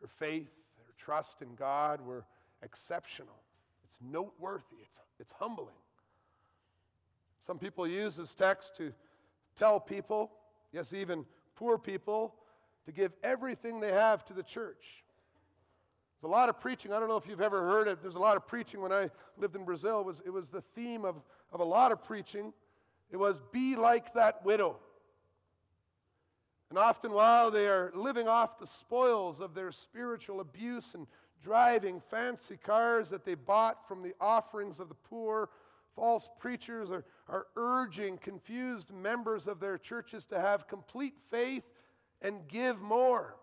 Her 0.00 0.08
faith, 0.08 0.50
her 0.78 0.94
trust 0.98 1.42
in 1.42 1.54
God 1.54 2.00
were 2.00 2.24
exceptional. 2.62 3.40
It's 3.84 3.96
noteworthy, 4.00 4.76
it's, 4.82 4.98
it's 5.18 5.32
humbling. 5.32 5.74
Some 7.44 7.58
people 7.58 7.86
use 7.86 8.16
this 8.16 8.34
text 8.34 8.76
to 8.76 8.92
tell 9.56 9.80
people, 9.80 10.30
yes, 10.72 10.92
even 10.92 11.24
poor 11.56 11.78
people, 11.78 12.34
to 12.86 12.92
give 12.92 13.12
everything 13.22 13.80
they 13.80 13.92
have 13.92 14.24
to 14.26 14.32
the 14.32 14.42
church. 14.42 15.04
There's 16.20 16.28
a 16.28 16.32
lot 16.32 16.48
of 16.48 16.60
preaching. 16.60 16.92
I 16.92 17.00
don't 17.00 17.08
know 17.08 17.16
if 17.16 17.26
you've 17.26 17.40
ever 17.40 17.62
heard 17.62 17.88
it. 17.88 17.98
There's 18.00 18.14
a 18.14 18.20
lot 18.20 18.36
of 18.36 18.46
preaching 18.46 18.80
when 18.80 18.92
I 18.92 19.10
lived 19.38 19.56
in 19.56 19.64
Brazil. 19.64 20.00
It 20.00 20.06
was, 20.06 20.22
it 20.24 20.30
was 20.30 20.50
the 20.50 20.62
theme 20.74 21.04
of, 21.04 21.16
of 21.52 21.60
a 21.60 21.64
lot 21.64 21.90
of 21.90 22.04
preaching. 22.04 22.52
It 23.10 23.16
was 23.16 23.40
be 23.50 23.76
like 23.76 24.14
that 24.14 24.44
widow. 24.44 24.76
And 26.72 26.78
often, 26.78 27.12
while 27.12 27.50
they 27.50 27.68
are 27.68 27.92
living 27.94 28.28
off 28.28 28.58
the 28.58 28.66
spoils 28.66 29.42
of 29.42 29.52
their 29.52 29.70
spiritual 29.72 30.40
abuse 30.40 30.94
and 30.94 31.06
driving 31.44 32.00
fancy 32.10 32.56
cars 32.56 33.10
that 33.10 33.26
they 33.26 33.34
bought 33.34 33.86
from 33.86 34.02
the 34.02 34.14
offerings 34.18 34.80
of 34.80 34.88
the 34.88 34.94
poor, 34.94 35.50
false 35.94 36.30
preachers 36.38 36.90
are, 36.90 37.04
are 37.28 37.48
urging 37.56 38.16
confused 38.16 38.90
members 38.90 39.48
of 39.48 39.60
their 39.60 39.76
churches 39.76 40.24
to 40.28 40.40
have 40.40 40.66
complete 40.66 41.12
faith 41.30 41.64
and 42.22 42.48
give 42.48 42.80
more. 42.80 43.36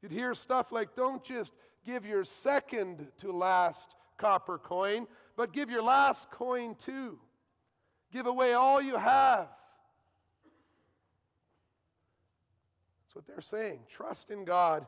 You'd 0.00 0.12
hear 0.12 0.32
stuff 0.32 0.72
like, 0.72 0.96
don't 0.96 1.22
just 1.22 1.52
give 1.84 2.06
your 2.06 2.24
second 2.24 3.06
to 3.18 3.32
last 3.32 3.96
copper 4.16 4.56
coin, 4.56 5.06
but 5.36 5.52
give 5.52 5.68
your 5.68 5.82
last 5.82 6.30
coin 6.30 6.74
too. 6.74 7.18
Give 8.10 8.24
away 8.24 8.54
all 8.54 8.80
you 8.80 8.96
have. 8.96 9.48
That's 13.12 13.28
what 13.28 13.34
they're 13.34 13.42
saying. 13.42 13.80
Trust 13.90 14.30
in 14.30 14.44
God, 14.44 14.86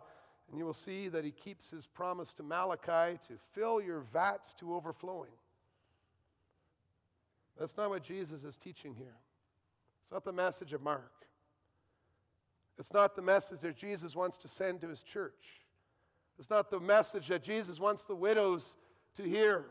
and 0.48 0.58
you 0.58 0.64
will 0.64 0.72
see 0.72 1.08
that 1.08 1.24
He 1.24 1.30
keeps 1.30 1.70
His 1.70 1.86
promise 1.86 2.32
to 2.34 2.42
Malachi 2.42 3.18
to 3.28 3.34
fill 3.52 3.82
your 3.82 4.00
vats 4.12 4.54
to 4.60 4.74
overflowing. 4.74 5.32
That's 7.58 7.76
not 7.76 7.90
what 7.90 8.02
Jesus 8.02 8.42
is 8.44 8.56
teaching 8.56 8.94
here. 8.94 9.16
It's 10.02 10.12
not 10.12 10.24
the 10.24 10.32
message 10.32 10.72
of 10.72 10.82
Mark. 10.82 11.12
It's 12.78 12.92
not 12.94 13.14
the 13.14 13.22
message 13.22 13.60
that 13.60 13.76
Jesus 13.76 14.16
wants 14.16 14.38
to 14.38 14.48
send 14.48 14.80
to 14.80 14.88
his 14.88 15.02
church. 15.02 15.60
It's 16.38 16.50
not 16.50 16.70
the 16.70 16.80
message 16.80 17.28
that 17.28 17.42
Jesus 17.42 17.78
wants 17.78 18.04
the 18.04 18.16
widows 18.16 18.74
to 19.16 19.22
hear. 19.22 19.66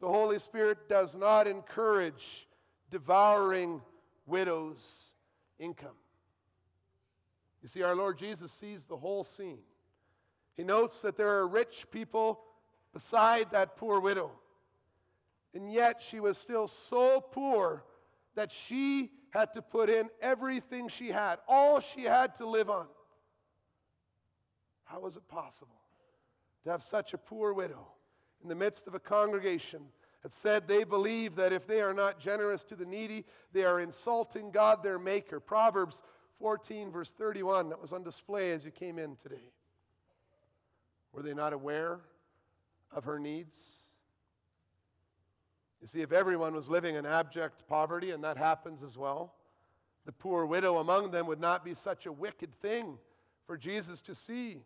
The 0.00 0.08
Holy 0.08 0.38
Spirit 0.38 0.88
does 0.88 1.14
not 1.14 1.48
encourage 1.48 2.48
devouring 2.90 3.80
widows' 4.26 5.12
income. 5.58 5.99
You 7.62 7.68
see, 7.68 7.82
our 7.82 7.94
Lord 7.94 8.18
Jesus 8.18 8.52
sees 8.52 8.86
the 8.86 8.96
whole 8.96 9.24
scene. 9.24 9.58
He 10.56 10.64
notes 10.64 11.00
that 11.02 11.16
there 11.16 11.38
are 11.38 11.48
rich 11.48 11.86
people 11.90 12.40
beside 12.92 13.50
that 13.50 13.76
poor 13.76 14.00
widow. 14.00 14.30
And 15.54 15.72
yet 15.72 16.02
she 16.02 16.20
was 16.20 16.38
still 16.38 16.66
so 16.66 17.20
poor 17.20 17.84
that 18.34 18.50
she 18.52 19.10
had 19.30 19.52
to 19.54 19.62
put 19.62 19.90
in 19.90 20.08
everything 20.20 20.88
she 20.88 21.08
had, 21.08 21.38
all 21.48 21.80
she 21.80 22.04
had 22.04 22.34
to 22.36 22.46
live 22.46 22.70
on. 22.70 22.86
How 24.84 25.00
was 25.00 25.16
it 25.16 25.26
possible 25.28 25.80
to 26.64 26.70
have 26.70 26.82
such 26.82 27.14
a 27.14 27.18
poor 27.18 27.52
widow 27.52 27.86
in 28.42 28.48
the 28.48 28.54
midst 28.54 28.86
of 28.86 28.94
a 28.94 29.00
congregation 29.00 29.82
that 30.22 30.32
said 30.32 30.66
they 30.66 30.84
believe 30.84 31.36
that 31.36 31.52
if 31.52 31.66
they 31.66 31.80
are 31.80 31.94
not 31.94 32.20
generous 32.20 32.64
to 32.64 32.76
the 32.76 32.84
needy, 32.84 33.24
they 33.52 33.64
are 33.64 33.80
insulting 33.80 34.50
God, 34.50 34.82
their 34.82 34.98
Maker? 34.98 35.40
Proverbs 35.40 36.02
14, 36.40 36.90
verse 36.90 37.12
31, 37.12 37.68
that 37.68 37.80
was 37.80 37.92
on 37.92 38.02
display 38.02 38.52
as 38.52 38.64
you 38.64 38.70
came 38.70 38.98
in 38.98 39.14
today. 39.16 39.52
Were 41.12 41.22
they 41.22 41.34
not 41.34 41.52
aware 41.52 42.00
of 42.92 43.04
her 43.04 43.18
needs? 43.18 43.54
You 45.80 45.86
see, 45.86 46.00
if 46.00 46.12
everyone 46.12 46.54
was 46.54 46.68
living 46.68 46.96
in 46.96 47.06
abject 47.06 47.66
poverty, 47.68 48.10
and 48.10 48.24
that 48.24 48.36
happens 48.36 48.82
as 48.82 48.96
well, 48.96 49.34
the 50.06 50.12
poor 50.12 50.46
widow 50.46 50.78
among 50.78 51.10
them 51.10 51.26
would 51.26 51.40
not 51.40 51.64
be 51.64 51.74
such 51.74 52.06
a 52.06 52.12
wicked 52.12 52.54
thing 52.60 52.98
for 53.46 53.56
Jesus 53.56 54.00
to 54.02 54.14
see. 54.14 54.62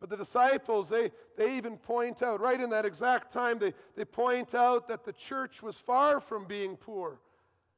But 0.00 0.10
the 0.10 0.16
disciples, 0.16 0.88
they, 0.88 1.10
they 1.36 1.56
even 1.56 1.76
point 1.76 2.22
out, 2.22 2.40
right 2.40 2.60
in 2.60 2.70
that 2.70 2.84
exact 2.84 3.32
time, 3.32 3.58
they, 3.58 3.74
they 3.96 4.04
point 4.04 4.54
out 4.54 4.86
that 4.88 5.04
the 5.04 5.12
church 5.12 5.62
was 5.62 5.80
far 5.80 6.20
from 6.20 6.44
being 6.44 6.76
poor. 6.76 7.18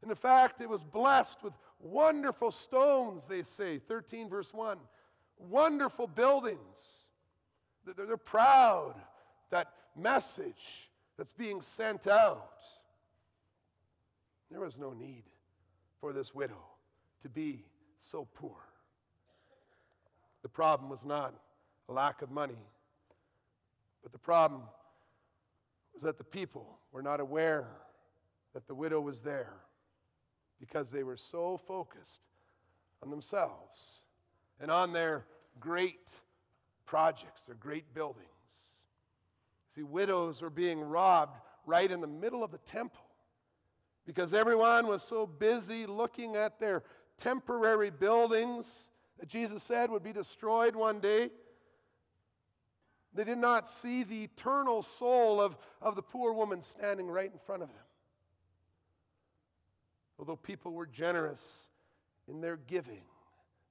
And 0.03 0.11
in 0.11 0.17
fact, 0.17 0.61
it 0.61 0.69
was 0.69 0.83
blessed 0.83 1.43
with 1.43 1.55
wonderful 1.81 2.51
stones, 2.51 3.27
they 3.27 3.43
say, 3.43 3.79
13 3.79 4.29
verse 4.29 4.53
1. 4.53 4.79
Wonderful 5.39 6.07
buildings. 6.07 7.07
They're, 7.97 8.17
proud 8.17 8.95
that 9.51 9.73
message 9.97 10.91
that's 11.17 11.33
being 11.33 11.63
sent 11.63 12.07
out. 12.07 12.61
There 14.51 14.61
was 14.61 14.79
no 14.79 14.93
need 14.93 15.25
for 16.01 16.13
this 16.13 16.35
widow 16.35 16.63
to 17.23 17.29
be 17.29 17.65
so 17.99 18.29
poor. 18.35 18.57
The 20.43 20.49
problem 20.49 20.91
was 20.91 21.05
not 21.05 21.35
a 21.89 21.93
lack 21.93 22.23
of 22.23 22.31
money, 22.31 22.59
but 24.03 24.13
the 24.13 24.19
problem 24.19 24.63
was 25.93 26.03
that 26.03 26.19
the 26.19 26.25
people 26.25 26.79
were 26.93 27.03
not 27.03 27.21
aware 27.21 27.67
that 28.55 28.67
the 28.67 28.75
widow 28.75 29.01
was 29.01 29.23
there 29.23 29.53
because 30.61 30.91
they 30.91 31.03
were 31.03 31.17
so 31.17 31.59
focused 31.67 32.21
on 33.03 33.11
themselves 33.11 34.03
and 34.61 34.71
on 34.71 34.93
their 34.93 35.25
great 35.59 36.11
projects, 36.87 37.43
their 37.47 37.57
great 37.57 37.95
buildings. 37.95 38.27
See, 39.75 39.83
widows 39.83 40.43
were 40.43 40.51
being 40.51 40.81
robbed 40.81 41.39
right 41.67 41.91
in 41.91 42.01
the 42.01 42.07
middle 42.07 42.45
of 42.45 42.51
the 42.51 42.59
temple 42.59 43.05
because 44.07 44.35
everyone 44.35 44.87
was 44.87 45.03
so 45.03 45.27
busy 45.27 45.87
looking 45.87 46.37
at 46.37 46.59
their 46.59 46.83
temporary 47.19 47.91
buildings 47.91 48.91
that 49.19 49.29
Jesus 49.29 49.63
said 49.63 49.91
would 49.91 50.03
be 50.03 50.13
destroyed 50.13 50.75
one 50.75 51.01
day. 51.01 51.31
They 53.15 53.25
did 53.25 53.39
not 53.39 53.69
see 53.69 54.03
the 54.03 54.25
eternal 54.25 54.83
soul 54.83 55.41
of, 55.41 55.57
of 55.81 55.97
the 55.97 56.03
poor 56.03 56.33
woman 56.33 56.63
standing 56.63 57.09
right 57.09 57.31
in 57.31 57.39
front 57.39 57.63
of 57.63 57.69
them. 57.69 57.85
Although 60.21 60.37
people 60.37 60.73
were 60.73 60.87
generous 60.87 61.57
in 62.29 62.43
their 62.43 62.59
giving, 62.59 63.01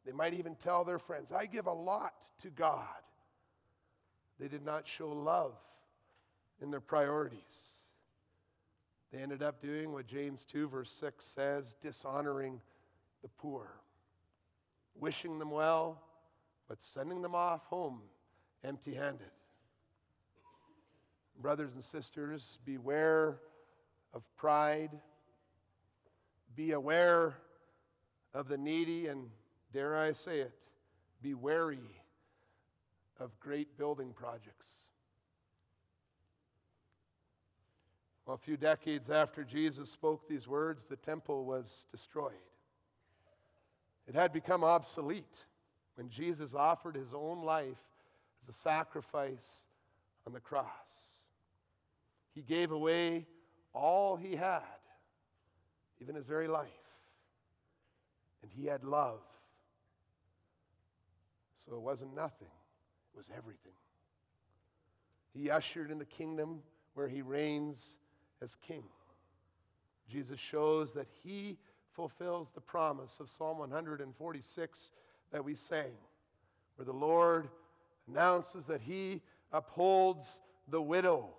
they 0.04 0.12
might 0.12 0.34
even 0.34 0.56
tell 0.56 0.84
their 0.84 0.98
friends, 0.98 1.32
I 1.32 1.46
give 1.46 1.68
a 1.68 1.74
lot 1.74 2.16
to 2.42 2.50
God. 2.50 2.88
They 4.40 4.48
did 4.48 4.66
not 4.66 4.88
show 4.88 5.10
love 5.10 5.54
in 6.60 6.72
their 6.72 6.80
priorities. 6.80 7.40
They 9.14 9.20
ended 9.20 9.44
up 9.44 9.62
doing 9.62 9.94
what 9.94 10.08
James 10.08 10.44
2, 10.52 10.70
verse 10.70 10.92
6 10.92 11.24
says 11.24 11.76
dishonoring 11.84 12.60
the 13.22 13.30
poor, 13.38 13.70
wishing 14.96 15.38
them 15.38 15.52
well, 15.52 16.02
but 16.68 16.82
sending 16.82 17.22
them 17.22 17.36
off 17.36 17.64
home 17.68 18.02
empty 18.64 18.96
handed. 18.96 19.30
Brothers 21.40 21.76
and 21.76 21.84
sisters, 21.84 22.58
beware 22.66 23.38
of 24.16 24.24
pride. 24.36 24.90
Be 26.60 26.74
aware 26.74 27.38
of 28.34 28.50
the 28.50 28.58
needy, 28.58 29.08
and 29.08 29.30
dare 29.72 29.98
I 29.98 30.12
say 30.12 30.41
it, 30.41 30.52
be 31.22 31.34
wary 31.34 31.80
of 33.17 33.32
great 33.39 33.78
building 33.78 34.12
projects. 34.12 34.67
Well, 38.26 38.36
a 38.36 38.38
few 38.38 38.58
decades 38.58 39.10
after 39.10 39.45
Jesus 39.45 39.89
spoke 39.89 40.28
these 40.28 40.50
words, 40.50 40.86
the 40.86 40.98
temple 40.98 41.45
was 41.45 41.86
destroyed. 41.93 42.34
It 44.06 44.13
had 44.13 44.34
become 44.34 44.65
obsolete 44.65 45.45
when 45.95 46.10
Jesus 46.10 46.56
offered 46.56 46.98
his 46.98 47.13
own 47.13 47.41
life 47.45 47.80
as 48.43 48.54
a 48.54 48.60
sacrifice 48.60 49.63
on 50.28 50.34
the 50.34 50.41
cross. 50.41 50.67
He 52.36 52.41
gave 52.41 52.74
away 52.74 53.28
all 53.74 54.17
he 54.17 54.36
had, 54.36 54.60
even 56.02 56.16
his 56.16 56.26
very 56.26 56.48
life. 56.48 56.68
And 58.42 58.52
he 58.52 58.66
had 58.66 58.84
love. 58.84 59.20
So 61.58 61.76
it 61.76 61.82
wasn't 61.82 62.16
nothing, 62.16 62.48
it 63.14 63.18
was 63.18 63.30
everything. 63.38 63.74
He 65.34 65.50
ushered 65.50 65.92
in 65.92 66.00
the 66.00 66.06
kingdom 66.06 66.60
where 66.94 67.08
he 67.08 67.22
reigns 67.22 67.98
as 68.42 68.56
king. 68.56 68.84
Jesus 70.10 70.40
shows 70.40 70.94
that 70.94 71.08
he 71.24 71.58
fulfills 71.92 72.50
the 72.52 72.62
promise 72.62 73.20
of 73.20 73.30
Psalm 73.30 73.60
146 73.60 74.92
that 75.32 75.44
we 75.44 75.56
sang, 75.56 75.92
where 76.76 76.86
the 76.86 76.94
Lord 76.94 77.50
announces 78.08 78.66
that 78.66 78.82
he 78.82 79.22
upholds 79.52 80.42
the 80.70 80.82
widow. 80.82 81.30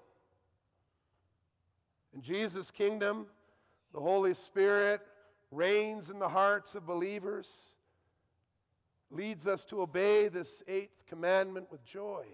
In 2.15 2.23
Jesus' 2.23 2.71
kingdom, 2.71 3.27
the 3.93 4.01
Holy 4.01 4.35
Spirit 4.35 5.01
reigns 5.51 6.11
in 6.11 6.19
the 6.19 6.29
hearts 6.29 6.75
of 6.75 6.87
believers, 6.87 7.75
leads 9.11 9.47
us 9.47 9.65
to 9.67 9.83
obey 9.83 10.29
this 10.29 10.63
eighth 10.69 11.05
commandment 11.09 11.71
with 11.71 11.85
joy, 11.85 12.25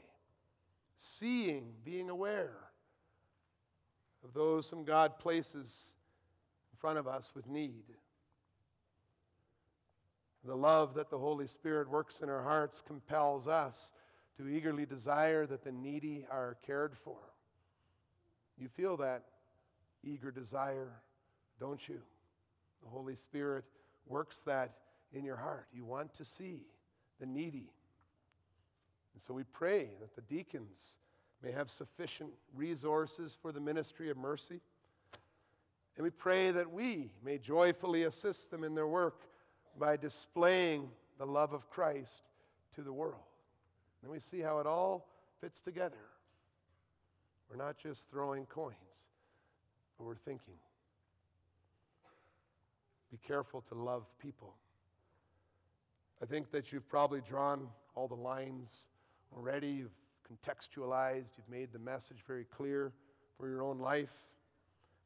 seeing, 0.98 1.72
being 1.84 2.10
aware 2.10 2.58
of 4.24 4.34
those 4.34 4.68
whom 4.68 4.84
God 4.84 5.18
places 5.18 5.94
in 6.72 6.78
front 6.78 6.98
of 6.98 7.06
us 7.06 7.32
with 7.34 7.46
need. 7.48 7.84
The 10.44 10.54
love 10.54 10.94
that 10.94 11.10
the 11.10 11.18
Holy 11.18 11.46
Spirit 11.46 11.88
works 11.88 12.20
in 12.22 12.28
our 12.28 12.42
hearts 12.42 12.82
compels 12.86 13.48
us 13.48 13.92
to 14.36 14.48
eagerly 14.48 14.86
desire 14.86 15.46
that 15.46 15.64
the 15.64 15.72
needy 15.72 16.26
are 16.30 16.56
cared 16.64 16.96
for. 17.02 17.16
You 18.58 18.68
feel 18.68 18.96
that 18.98 19.24
eager 20.04 20.30
desire, 20.30 20.92
don't 21.58 21.88
you? 21.88 22.00
The 22.82 22.88
Holy 22.88 23.16
Spirit 23.16 23.64
works 24.06 24.40
that 24.46 24.72
in 25.12 25.24
your 25.24 25.36
heart. 25.36 25.66
You 25.72 25.84
want 25.84 26.14
to 26.14 26.24
see 26.24 26.60
the 27.20 27.26
needy. 27.26 27.70
And 29.14 29.22
so 29.26 29.34
we 29.34 29.44
pray 29.44 29.88
that 30.00 30.14
the 30.14 30.22
deacons 30.22 30.96
may 31.42 31.52
have 31.52 31.70
sufficient 31.70 32.30
resources 32.54 33.36
for 33.40 33.52
the 33.52 33.60
ministry 33.60 34.10
of 34.10 34.16
mercy. 34.16 34.60
And 35.96 36.04
we 36.04 36.10
pray 36.10 36.50
that 36.50 36.70
we 36.70 37.10
may 37.24 37.38
joyfully 37.38 38.02
assist 38.02 38.50
them 38.50 38.64
in 38.64 38.74
their 38.74 38.86
work 38.86 39.22
by 39.78 39.96
displaying 39.96 40.88
the 41.18 41.26
love 41.26 41.52
of 41.52 41.70
Christ 41.70 42.22
to 42.74 42.82
the 42.82 42.92
world. 42.92 43.22
And 44.02 44.10
we 44.10 44.20
see 44.20 44.40
how 44.40 44.58
it 44.58 44.66
all 44.66 45.08
fits 45.40 45.60
together. 45.60 45.96
We're 47.50 47.56
not 47.56 47.78
just 47.78 48.10
throwing 48.10 48.44
coins, 48.46 48.74
but 49.96 50.04
we're 50.04 50.14
thinking. 50.16 50.54
Be 53.10 53.18
careful 53.26 53.60
to 53.62 53.74
love 53.74 54.04
people. 54.18 54.54
I 56.22 56.26
think 56.26 56.50
that 56.50 56.72
you've 56.72 56.88
probably 56.88 57.20
drawn 57.28 57.68
all 57.94 58.08
the 58.08 58.14
lines 58.14 58.86
already. 59.34 59.68
You've 59.68 59.90
contextualized, 60.26 61.36
you've 61.36 61.48
made 61.48 61.72
the 61.72 61.78
message 61.78 62.18
very 62.26 62.44
clear 62.44 62.92
for 63.38 63.48
your 63.48 63.62
own 63.62 63.78
life. 63.78 64.10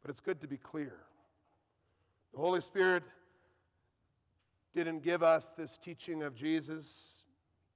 But 0.02 0.10
it's 0.10 0.20
good 0.20 0.40
to 0.40 0.46
be 0.46 0.56
clear. 0.56 0.94
The 2.32 2.38
Holy 2.38 2.60
Spirit 2.60 3.02
didn't 4.74 5.02
give 5.02 5.22
us 5.22 5.52
this 5.58 5.76
teaching 5.76 6.22
of 6.22 6.34
Jesus, 6.34 7.24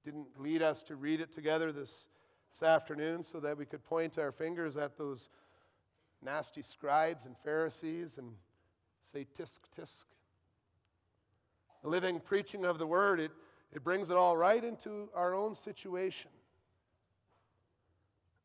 didn't 0.03 0.27
lead 0.39 0.61
us 0.61 0.81
to 0.83 0.95
read 0.95 1.19
it 1.19 1.33
together 1.33 1.71
this, 1.71 2.07
this 2.51 2.63
afternoon 2.63 3.21
so 3.21 3.39
that 3.41 3.57
we 3.57 3.65
could 3.65 3.83
point 3.83 4.17
our 4.17 4.31
fingers 4.31 4.77
at 4.77 4.97
those 4.97 5.29
nasty 6.23 6.61
scribes 6.61 7.25
and 7.25 7.35
Pharisees 7.43 8.17
and 8.17 8.31
say, 9.03 9.27
tisk, 9.37 9.59
tisk. 9.77 10.05
Living 11.85 12.19
preaching 12.19 12.65
of 12.65 12.79
the 12.79 12.87
word, 12.87 13.19
it, 13.19 13.31
it 13.71 13.83
brings 13.83 14.09
it 14.09 14.17
all 14.17 14.35
right 14.35 14.63
into 14.63 15.09
our 15.13 15.35
own 15.35 15.53
situation. 15.53 16.31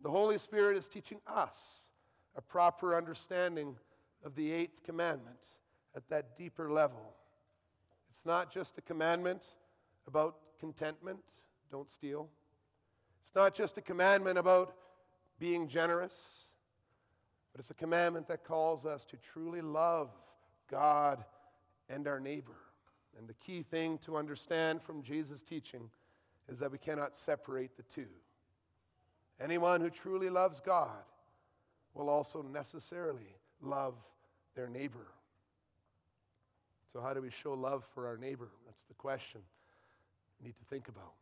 The 0.03 0.11
Holy 0.11 0.39
Spirit 0.39 0.77
is 0.77 0.87
teaching 0.87 1.19
us 1.27 1.81
a 2.37 2.41
proper 2.41 2.97
understanding 2.97 3.77
of 4.25 4.35
the 4.35 4.53
eighth 4.53 4.83
commandment 4.85 5.39
at 5.97 6.09
that 6.11 6.37
deeper 6.37 6.71
level. 6.71 7.15
It's 8.11 8.25
not 8.27 8.53
just 8.53 8.79
a 8.79 8.83
commandment 8.83 9.43
about 10.07 10.37
contentment, 10.59 11.21
don't 11.71 11.91
steal. 11.91 12.29
It's 13.23 13.35
not 13.35 13.55
just 13.55 13.79
a 13.79 13.83
commandment 13.83 14.39
about 14.39 14.75
being 15.39 15.69
generous, 15.69 16.53
but 17.53 17.61
it's 17.61 17.71
a 17.71 17.75
commandment 17.75 18.29
that 18.29 18.45
calls 18.45 18.87
us 18.87 19.05
to 19.07 19.17
truly 19.33 19.61
love 19.61 20.11
God 20.71 21.25
and 21.89 22.07
our 22.07 22.21
neighbor. 22.21 22.57
And 23.19 23.29
the 23.29 23.35
key 23.35 23.63
thing 23.63 23.99
to 24.07 24.17
understand 24.17 24.83
from 24.83 25.03
Jesus' 25.03 25.43
teaching 25.43 25.91
is 26.49 26.59
that 26.59 26.73
we 26.73 26.79
cannot 26.79 27.17
separate 27.17 27.77
the 27.77 27.83
two. 27.83 28.07
Anyone 29.41 29.81
who 29.81 29.91
truly 29.91 30.29
loves 30.29 30.61
God 30.61 31.05
will 31.95 32.09
also 32.09 32.43
necessarily 32.43 33.35
love 33.63 33.95
their 34.55 34.69
neighbor. 34.69 35.07
So, 36.93 37.01
how 37.01 37.15
do 37.15 37.23
we 37.23 37.31
show 37.31 37.55
love 37.55 37.85
for 37.95 38.07
our 38.07 38.17
neighbor? 38.17 38.49
That's 38.67 38.85
the 38.85 38.95
question 38.95 39.41
we 40.41 40.49
need 40.49 40.57
to 40.59 40.65
think 40.65 40.89
about. 40.89 41.13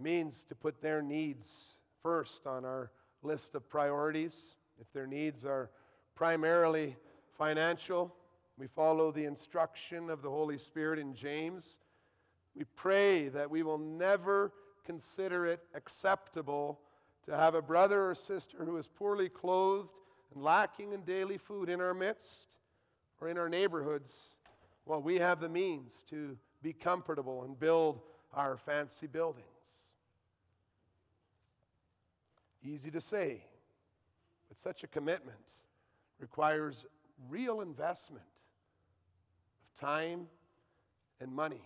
Means 0.00 0.44
to 0.48 0.54
put 0.54 0.80
their 0.80 1.02
needs 1.02 1.76
first 2.02 2.46
on 2.46 2.64
our 2.64 2.90
list 3.22 3.54
of 3.54 3.68
priorities. 3.68 4.54
If 4.80 4.92
their 4.92 5.06
needs 5.06 5.44
are 5.44 5.70
primarily 6.14 6.96
financial, 7.36 8.14
we 8.58 8.66
follow 8.66 9.12
the 9.12 9.24
instruction 9.24 10.10
of 10.10 10.20
the 10.20 10.30
Holy 10.30 10.58
Spirit 10.58 10.98
in 10.98 11.14
James. 11.14 11.78
We 12.56 12.64
pray 12.74 13.28
that 13.28 13.48
we 13.48 13.62
will 13.62 13.78
never 13.78 14.52
consider 14.84 15.46
it 15.46 15.60
acceptable 15.74 16.80
to 17.26 17.36
have 17.36 17.54
a 17.54 17.62
brother 17.62 18.10
or 18.10 18.14
sister 18.14 18.64
who 18.64 18.76
is 18.76 18.88
poorly 18.88 19.28
clothed 19.28 19.90
and 20.34 20.42
lacking 20.42 20.92
in 20.92 21.02
daily 21.02 21.38
food 21.38 21.68
in 21.68 21.80
our 21.80 21.94
midst 21.94 22.48
or 23.20 23.28
in 23.28 23.38
our 23.38 23.48
neighborhoods 23.48 24.34
while 24.84 25.00
we 25.00 25.18
have 25.18 25.40
the 25.40 25.48
means 25.48 26.04
to 26.10 26.36
be 26.62 26.72
comfortable 26.72 27.44
and 27.44 27.60
build 27.60 28.00
our 28.34 28.56
fancy 28.56 29.06
buildings. 29.06 29.44
Easy 32.64 32.90
to 32.90 33.00
say, 33.00 33.44
but 34.48 34.58
such 34.58 34.82
a 34.82 34.88
commitment 34.88 35.38
requires 36.18 36.86
real 37.28 37.60
investment 37.60 38.24
time 39.78 40.26
and 41.20 41.32
money. 41.32 41.62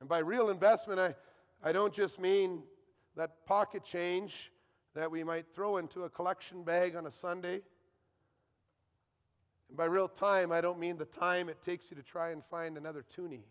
And 0.00 0.08
by 0.08 0.18
real 0.18 0.50
investment, 0.50 1.00
I, 1.00 1.14
I 1.62 1.72
don't 1.72 1.94
just 1.94 2.20
mean 2.20 2.62
that 3.16 3.46
pocket 3.46 3.84
change 3.84 4.52
that 4.94 5.10
we 5.10 5.24
might 5.24 5.46
throw 5.54 5.76
into 5.78 6.04
a 6.04 6.10
collection 6.10 6.62
bag 6.62 6.96
on 6.96 7.06
a 7.06 7.12
Sunday. 7.12 7.60
And 9.68 9.76
by 9.76 9.84
real 9.84 10.08
time, 10.08 10.52
I 10.52 10.60
don't 10.60 10.78
mean 10.78 10.96
the 10.96 11.04
time 11.04 11.48
it 11.48 11.62
takes 11.62 11.90
you 11.90 11.96
to 11.96 12.02
try 12.02 12.30
and 12.30 12.42
find 12.50 12.76
another 12.76 13.04
toonie. 13.14 13.44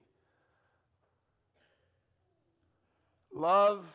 Love 3.34 3.86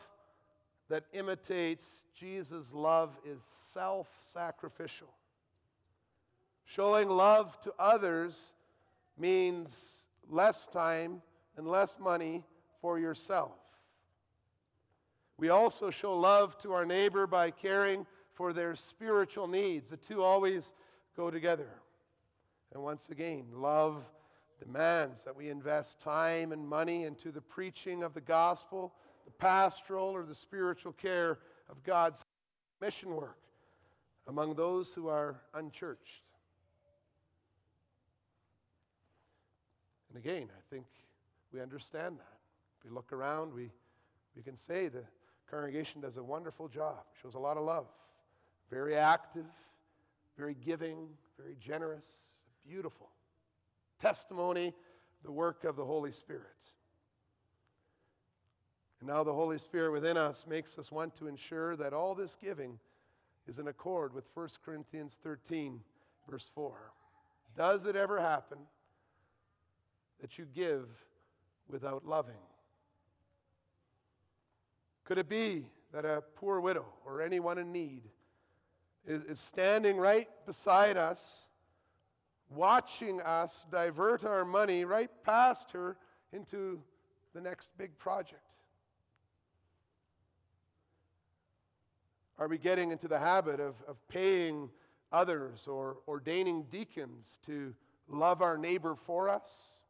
that 0.89 1.05
imitates 1.13 1.85
Jesus' 2.17 2.71
love 2.73 3.17
is 3.25 3.39
self 3.73 4.07
sacrificial. 4.19 5.07
Showing 6.65 7.09
love 7.09 7.59
to 7.61 7.73
others 7.79 8.53
means 9.21 10.01
less 10.29 10.67
time 10.67 11.21
and 11.55 11.67
less 11.67 11.95
money 11.99 12.43
for 12.81 12.99
yourself. 12.99 13.51
We 15.37 15.49
also 15.49 15.89
show 15.89 16.17
love 16.17 16.57
to 16.59 16.73
our 16.73 16.85
neighbor 16.85 17.27
by 17.27 17.51
caring 17.51 18.05
for 18.33 18.53
their 18.53 18.75
spiritual 18.75 19.47
needs. 19.47 19.89
The 19.89 19.97
two 19.97 20.23
always 20.23 20.73
go 21.15 21.31
together. 21.31 21.69
And 22.73 22.83
once 22.83 23.09
again, 23.09 23.45
love 23.53 24.03
demands 24.59 25.23
that 25.23 25.35
we 25.35 25.49
invest 25.49 25.99
time 25.99 26.51
and 26.51 26.67
money 26.67 27.03
into 27.05 27.31
the 27.31 27.41
preaching 27.41 28.03
of 28.03 28.13
the 28.13 28.21
gospel, 28.21 28.93
the 29.25 29.31
pastoral 29.31 30.09
or 30.09 30.23
the 30.23 30.35
spiritual 30.35 30.93
care 30.93 31.39
of 31.69 31.83
God's 31.83 32.23
mission 32.79 33.15
work 33.15 33.37
among 34.27 34.55
those 34.55 34.93
who 34.93 35.07
are 35.07 35.41
unchurched. 35.53 36.23
And 40.13 40.23
again, 40.23 40.49
I 40.49 40.73
think 40.73 40.85
we 41.53 41.61
understand 41.61 42.17
that. 42.17 42.37
If 42.77 42.89
we 42.89 42.91
look 42.91 43.13
around, 43.13 43.53
we, 43.53 43.71
we 44.35 44.41
can 44.43 44.57
say 44.57 44.89
the 44.89 45.03
congregation 45.49 46.01
does 46.01 46.17
a 46.17 46.23
wonderful 46.23 46.67
job, 46.67 47.03
shows 47.21 47.35
a 47.35 47.39
lot 47.39 47.57
of 47.57 47.63
love, 47.63 47.85
very 48.69 48.97
active, 48.97 49.45
very 50.37 50.55
giving, 50.65 51.07
very 51.37 51.55
generous, 51.59 52.07
beautiful 52.67 53.09
testimony, 54.01 54.73
the 55.23 55.31
work 55.31 55.63
of 55.63 55.75
the 55.75 55.85
Holy 55.85 56.11
Spirit. 56.11 56.43
And 58.99 59.09
now 59.09 59.23
the 59.23 59.33
Holy 59.33 59.59
Spirit 59.59 59.91
within 59.91 60.17
us 60.17 60.45
makes 60.47 60.77
us 60.77 60.91
want 60.91 61.15
to 61.17 61.27
ensure 61.27 61.75
that 61.75 61.93
all 61.93 62.15
this 62.15 62.35
giving 62.41 62.79
is 63.47 63.59
in 63.59 63.67
accord 63.67 64.13
with 64.13 64.25
1 64.33 64.49
Corinthians 64.65 65.17
13, 65.23 65.79
verse 66.29 66.49
4. 66.53 66.73
Does 67.55 67.85
it 67.85 67.95
ever 67.95 68.19
happen 68.19 68.57
that 70.21 70.37
you 70.37 70.45
give 70.45 70.87
without 71.67 72.05
loving? 72.05 72.35
Could 75.03 75.17
it 75.17 75.27
be 75.27 75.65
that 75.93 76.05
a 76.05 76.23
poor 76.35 76.61
widow 76.61 76.85
or 77.05 77.21
anyone 77.21 77.57
in 77.57 77.71
need 77.71 78.03
is, 79.05 79.23
is 79.23 79.39
standing 79.39 79.97
right 79.97 80.27
beside 80.45 80.95
us, 80.95 81.45
watching 82.49 83.21
us 83.21 83.65
divert 83.71 84.23
our 84.23 84.45
money 84.45 84.85
right 84.85 85.09
past 85.23 85.71
her 85.71 85.97
into 86.31 86.79
the 87.33 87.41
next 87.41 87.71
big 87.77 87.97
project? 87.97 88.41
Are 92.37 92.47
we 92.47 92.57
getting 92.57 92.91
into 92.91 93.07
the 93.07 93.19
habit 93.19 93.59
of, 93.59 93.75
of 93.87 93.97
paying 94.07 94.69
others 95.11 95.67
or 95.67 95.97
ordaining 96.07 96.63
deacons 96.71 97.37
to 97.45 97.73
love 98.07 98.41
our 98.41 98.57
neighbor 98.57 98.95
for 99.05 99.29
us? 99.29 99.80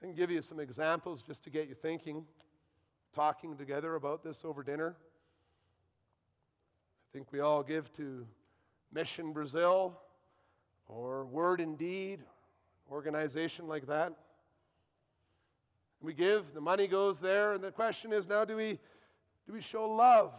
Can 0.00 0.14
give 0.14 0.30
you 0.30 0.42
some 0.42 0.60
examples 0.60 1.22
just 1.22 1.42
to 1.42 1.50
get 1.50 1.68
you 1.68 1.74
thinking, 1.74 2.24
talking 3.14 3.56
together 3.56 3.96
about 3.96 4.22
this 4.22 4.44
over 4.44 4.62
dinner. 4.62 4.94
I 7.02 7.08
think 7.12 7.32
we 7.32 7.40
all 7.40 7.64
give 7.64 7.92
to 7.94 8.24
Mission 8.92 9.32
Brazil 9.32 9.98
or 10.86 11.24
Word 11.24 11.60
and 11.60 11.76
Deed, 11.76 12.20
organization 12.92 13.66
like 13.66 13.88
that. 13.88 14.12
We 16.00 16.14
give, 16.14 16.54
the 16.54 16.60
money 16.60 16.86
goes 16.86 17.18
there, 17.18 17.54
and 17.54 17.64
the 17.64 17.72
question 17.72 18.12
is 18.12 18.28
now 18.28 18.44
do 18.44 18.56
we, 18.56 18.78
do 19.48 19.52
we 19.52 19.60
show 19.60 19.88
love 19.88 20.32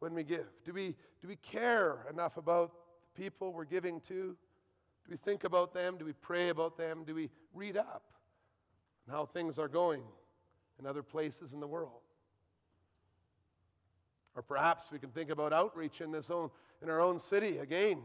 when 0.00 0.12
we 0.12 0.24
give? 0.24 0.46
Do 0.64 0.72
we, 0.72 0.96
do 1.22 1.28
we 1.28 1.36
care 1.36 1.98
enough 2.12 2.36
about 2.36 2.72
the 3.14 3.22
people 3.22 3.52
we're 3.52 3.64
giving 3.64 4.00
to? 4.08 4.34
Do 4.34 5.10
we 5.10 5.16
think 5.18 5.44
about 5.44 5.72
them? 5.72 5.98
Do 5.98 6.04
we 6.04 6.14
pray 6.14 6.48
about 6.48 6.76
them? 6.76 7.04
Do 7.06 7.14
we 7.14 7.30
read 7.54 7.76
up? 7.76 8.02
And 9.08 9.16
how 9.16 9.24
things 9.24 9.58
are 9.58 9.68
going 9.68 10.02
in 10.78 10.86
other 10.86 11.02
places 11.02 11.54
in 11.54 11.60
the 11.60 11.66
world. 11.66 12.02
Or 14.36 14.42
perhaps 14.42 14.90
we 14.92 14.98
can 14.98 15.08
think 15.10 15.30
about 15.30 15.52
outreach 15.52 16.02
in, 16.02 16.12
this 16.12 16.30
own, 16.30 16.50
in 16.82 16.90
our 16.90 17.00
own 17.00 17.18
city. 17.18 17.56
Again, 17.56 18.02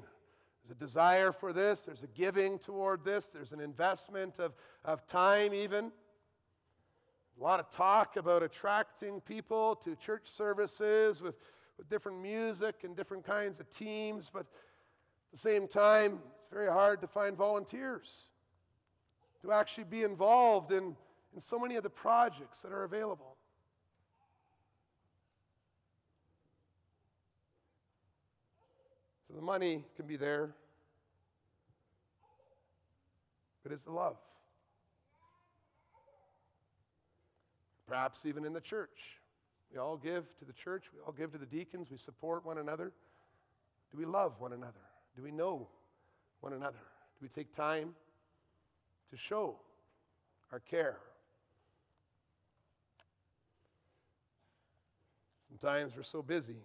there's 0.63 0.71
a 0.71 0.79
desire 0.79 1.33
for 1.33 1.51
this, 1.51 1.81
there's 1.81 2.03
a 2.03 2.07
giving 2.07 2.57
toward 2.57 3.03
this, 3.03 3.27
there's 3.27 3.51
an 3.51 3.59
investment 3.59 4.39
of, 4.39 4.53
of 4.85 5.05
time, 5.05 5.53
even. 5.53 5.91
A 7.37 7.43
lot 7.43 7.59
of 7.59 7.69
talk 7.69 8.15
about 8.15 8.41
attracting 8.41 9.19
people 9.21 9.75
to 9.83 9.97
church 9.97 10.23
services 10.25 11.21
with, 11.21 11.35
with 11.77 11.89
different 11.89 12.21
music 12.21 12.75
and 12.83 12.95
different 12.95 13.25
kinds 13.25 13.59
of 13.59 13.69
teams, 13.75 14.31
but 14.33 14.41
at 14.41 14.47
the 15.33 15.37
same 15.37 15.67
time, 15.67 16.19
it's 16.39 16.53
very 16.53 16.71
hard 16.71 17.01
to 17.01 17.07
find 17.07 17.35
volunteers 17.35 18.29
to 19.43 19.51
actually 19.51 19.83
be 19.83 20.03
involved 20.03 20.71
in, 20.71 20.95
in 21.35 21.41
so 21.41 21.59
many 21.59 21.75
of 21.75 21.83
the 21.83 21.89
projects 21.89 22.61
that 22.61 22.71
are 22.71 22.83
available. 22.83 23.35
So 29.27 29.35
the 29.35 29.41
money 29.41 29.83
can 29.97 30.07
be 30.07 30.15
there, 30.15 30.55
but 33.63 33.71
it's 33.73 33.83
the 33.83 33.91
love. 33.91 34.15
Perhaps 37.85 38.25
even 38.25 38.45
in 38.45 38.53
the 38.53 38.61
church. 38.61 39.19
We 39.73 39.79
all 39.79 39.97
give 39.97 40.23
to 40.39 40.45
the 40.45 40.53
church, 40.53 40.85
we 40.93 41.01
all 41.05 41.11
give 41.11 41.31
to 41.33 41.37
the 41.37 41.45
deacons, 41.45 41.87
we 41.91 41.97
support 41.97 42.45
one 42.45 42.59
another. 42.59 42.93
Do 43.91 43.97
we 43.97 44.05
love 44.05 44.33
one 44.39 44.53
another? 44.53 44.73
Do 45.17 45.23
we 45.23 45.31
know 45.31 45.67
one 46.39 46.53
another? 46.53 46.77
Do 46.77 47.23
we 47.23 47.29
take 47.29 47.53
time 47.55 47.93
to 49.11 49.17
show 49.17 49.55
our 50.51 50.59
care. 50.59 50.97
Sometimes 55.49 55.93
we're 55.95 56.03
so 56.03 56.21
busy. 56.21 56.57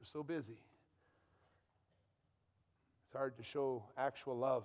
We're 0.00 0.06
so 0.06 0.22
busy. 0.22 0.58
It's 3.06 3.16
hard 3.16 3.36
to 3.36 3.42
show 3.42 3.82
actual 3.96 4.36
love. 4.36 4.64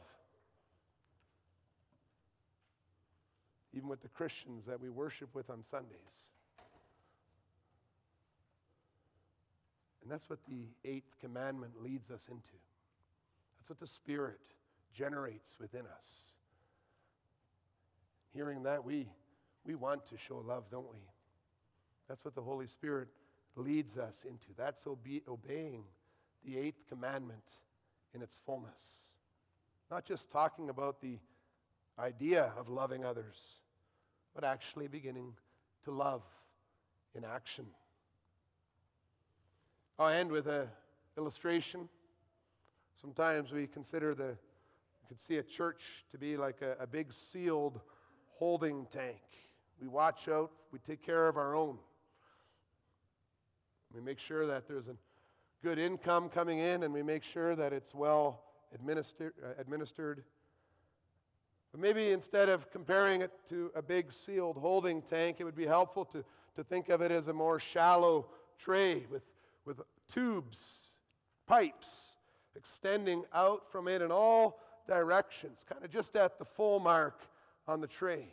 Even 3.74 3.90
with 3.90 4.02
the 4.02 4.10
Christians 4.10 4.66
that 4.68 4.80
we 4.82 4.90
worship 4.90 5.30
with 5.34 5.50
on 5.50 5.64
Sundays. 5.64 6.30
And 10.02 10.12
that's 10.12 10.30
what 10.30 10.40
the 10.48 10.68
eighth 10.88 11.16
commandment 11.20 11.74
leads 11.84 12.12
us 12.12 12.28
into. 12.30 12.58
That's 13.58 13.70
what 13.70 13.80
the 13.80 13.88
Spirit 13.88 14.40
generates 14.96 15.58
within 15.60 15.82
us. 15.82 16.08
Hearing 18.34 18.64
that, 18.64 18.84
we, 18.84 19.08
we 19.66 19.76
want 19.76 20.06
to 20.08 20.16
show 20.28 20.44
love, 20.46 20.64
don't 20.72 20.92
we? 20.92 21.00
That's 22.08 22.24
what 22.24 22.36
the 22.36 22.42
Holy 22.42 22.68
Spirit 22.68 23.08
leads 23.56 23.98
us 23.98 24.26
into. 24.26 24.48
That's 24.58 24.86
obe- 24.86 25.24
obeying 25.28 25.84
the 26.46 26.58
eighth 26.58 26.88
commandment 26.90 27.44
in 28.14 28.22
its 28.22 28.40
fullness. 28.46 28.80
Not 29.90 30.06
just 30.06 30.30
talking 30.30 30.70
about 30.70 31.02
the 31.02 31.18
idea 31.98 32.52
of 32.58 32.70
loving 32.70 33.06
others, 33.06 33.60
but 34.34 34.44
actually 34.44 34.88
beginning 34.88 35.34
to 35.86 35.92
love 35.92 36.22
in 37.16 37.24
action. 37.24 37.66
I'll 39.98 40.10
end 40.10 40.32
with 40.32 40.48
an 40.48 40.68
illustration. 41.18 41.88
Sometimes 43.02 43.52
we 43.52 43.68
consider 43.68 44.14
the 44.14 44.36
you 45.06 45.16
could 45.16 45.24
see 45.24 45.38
a 45.38 45.44
church 45.44 45.84
to 46.12 46.18
be 46.18 46.36
like 46.36 46.64
a, 46.64 46.82
a 46.82 46.88
big 46.88 47.14
sealed 47.14 47.80
holding 48.40 48.88
tank. 48.92 49.22
We 49.80 49.88
watch 49.88 50.28
out, 50.28 50.50
we 50.72 50.80
take 50.80 51.06
care 51.06 51.28
of 51.28 51.38
our 51.38 51.56
own. 51.56 51.78
We 53.94 54.02
make 54.02 54.18
sure 54.18 54.48
that 54.48 54.68
there's 54.68 54.88
a 54.88 54.96
good 55.62 55.78
income 55.78 56.30
coming 56.30 56.58
in, 56.58 56.82
and 56.82 56.92
we 56.92 57.04
make 57.04 57.22
sure 57.24 57.56
that 57.56 57.72
it's 57.72 57.94
well 57.94 58.42
administer, 58.74 59.32
uh, 59.44 59.62
administered. 59.62 60.24
But 61.72 61.82
maybe 61.82 62.12
instead 62.12 62.50
of 62.50 62.72
comparing 62.72 63.22
it 63.22 63.32
to 63.50 63.70
a 63.76 63.84
big 63.84 64.12
sealed 64.12 64.58
holding 64.58 65.04
tank, 65.04 65.38
it 65.40 65.44
would 65.44 65.56
be 65.56 65.68
helpful 65.68 66.06
to, 66.06 66.24
to 66.56 66.64
think 66.64 66.90
of 66.90 67.02
it 67.02 67.12
as 67.12 67.28
a 67.28 67.34
more 67.34 67.60
shallow 67.60 68.26
tray 68.58 69.06
with, 69.12 69.24
with 69.66 69.82
tubes, 70.12 70.96
pipes 71.46 72.16
extending 72.56 73.24
out 73.34 73.70
from 73.72 73.88
it 73.88 74.02
and 74.02 74.12
all 74.12 74.60
directions, 74.88 75.66
kind 75.68 75.84
of 75.84 75.92
just 75.92 76.16
at 76.16 76.38
the 76.40 76.46
full 76.46 76.80
mark 76.80 77.22
on 77.68 77.82
the 77.82 77.88
tree. 77.88 78.28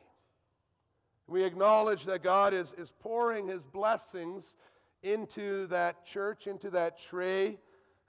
We 1.26 1.44
acknowledge 1.44 2.04
that 2.04 2.22
God 2.22 2.52
is, 2.52 2.74
is 2.78 2.92
pouring 3.00 3.46
his 3.46 3.64
blessings 3.64 4.56
into 5.02 5.66
that 5.68 6.04
church, 6.04 6.46
into 6.46 6.70
that 6.70 6.98
tree, 6.98 7.58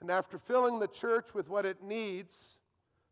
And 0.01 0.12
after 0.12 0.38
filling 0.38 0.79
the 0.79 0.88
church 0.89 1.34
with 1.34 1.47
what 1.47 1.65
it 1.65 1.82
needs 1.82 2.58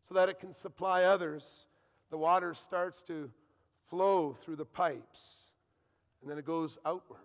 so 0.06 0.14
that 0.14 0.28
it 0.28 0.38
can 0.38 0.52
supply 0.52 1.04
others, 1.04 1.66
the 2.10 2.18
water 2.18 2.52
starts 2.52 3.00
to 3.02 3.30
flow 3.88 4.36
through 4.44 4.56
the 4.56 4.66
pipes 4.66 5.52
and 6.20 6.30
then 6.30 6.38
it 6.38 6.44
goes 6.44 6.78
outward. 6.84 7.18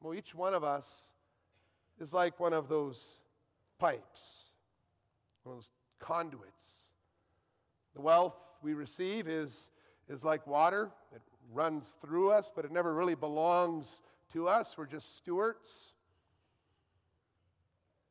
Well, 0.00 0.14
each 0.14 0.34
one 0.34 0.54
of 0.54 0.62
us 0.62 1.12
is 2.00 2.12
like 2.12 2.38
one 2.38 2.52
of 2.52 2.68
those 2.68 3.18
pipes, 3.78 4.52
one 5.42 5.54
of 5.54 5.58
those 5.58 5.70
conduits. 5.98 6.85
The 7.96 8.02
wealth 8.02 8.34
we 8.60 8.74
receive 8.74 9.26
is, 9.26 9.70
is 10.10 10.22
like 10.22 10.46
water. 10.46 10.90
It 11.14 11.22
runs 11.50 11.96
through 12.02 12.30
us, 12.30 12.50
but 12.54 12.66
it 12.66 12.70
never 12.70 12.92
really 12.92 13.14
belongs 13.14 14.02
to 14.34 14.48
us. 14.48 14.76
We're 14.76 14.84
just 14.84 15.16
stewards. 15.16 15.94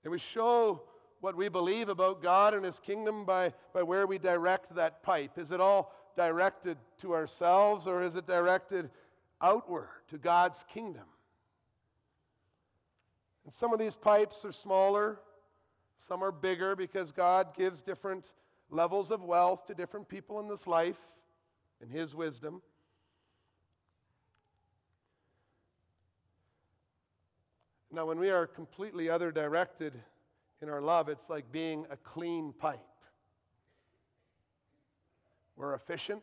And 0.03 0.11
we 0.11 0.17
show 0.17 0.81
what 1.21 1.37
we 1.37 1.49
believe 1.49 1.87
about 1.89 2.23
God 2.23 2.55
and 2.55 2.65
His 2.65 2.79
kingdom 2.79 3.25
by, 3.25 3.53
by 3.75 3.83
where 3.83 4.07
we 4.07 4.17
direct 4.17 4.73
that 4.73 5.03
pipe. 5.03 5.37
Is 5.37 5.51
it 5.51 5.61
all 5.61 5.93
directed 6.17 6.77
to 7.01 7.13
ourselves 7.13 7.85
or 7.85 8.01
is 8.01 8.15
it 8.15 8.25
directed 8.25 8.89
outward 9.39 9.89
to 10.09 10.17
God's 10.17 10.65
kingdom? 10.67 11.05
And 13.45 13.53
some 13.53 13.71
of 13.71 13.77
these 13.77 13.95
pipes 13.95 14.43
are 14.45 14.51
smaller, 14.51 15.19
some 16.07 16.23
are 16.23 16.31
bigger 16.31 16.75
because 16.75 17.11
God 17.11 17.55
gives 17.55 17.81
different 17.81 18.31
levels 18.69 19.11
of 19.11 19.23
wealth 19.23 19.65
to 19.67 19.73
different 19.73 20.07
people 20.07 20.39
in 20.39 20.47
this 20.47 20.67
life 20.67 20.99
in 21.81 21.89
His 21.89 22.15
wisdom. 22.15 22.61
Now, 27.91 28.05
when 28.05 28.19
we 28.19 28.29
are 28.29 28.45
completely 28.45 29.09
other 29.09 29.31
directed 29.31 29.93
in 30.61 30.69
our 30.69 30.81
love, 30.81 31.07
it's 31.07 31.29
like 31.29 31.49
being 31.51 31.85
a 31.89 31.95
clean 31.97 32.53
pipe. 32.57 32.79
We're 35.55 35.73
efficient, 35.75 36.21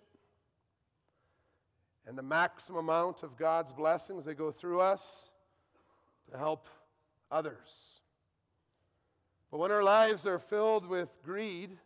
and 2.06 2.18
the 2.18 2.22
maximum 2.22 2.80
amount 2.80 3.22
of 3.22 3.38
God's 3.38 3.72
blessings 3.72 4.26
they 4.26 4.34
go 4.34 4.50
through 4.50 4.80
us 4.80 5.30
to 6.30 6.36
help 6.36 6.68
others. 7.30 8.00
But 9.50 9.58
when 9.58 9.70
our 9.70 9.82
lives 9.82 10.26
are 10.26 10.38
filled 10.38 10.86
with 10.86 11.08
greed 11.24 11.78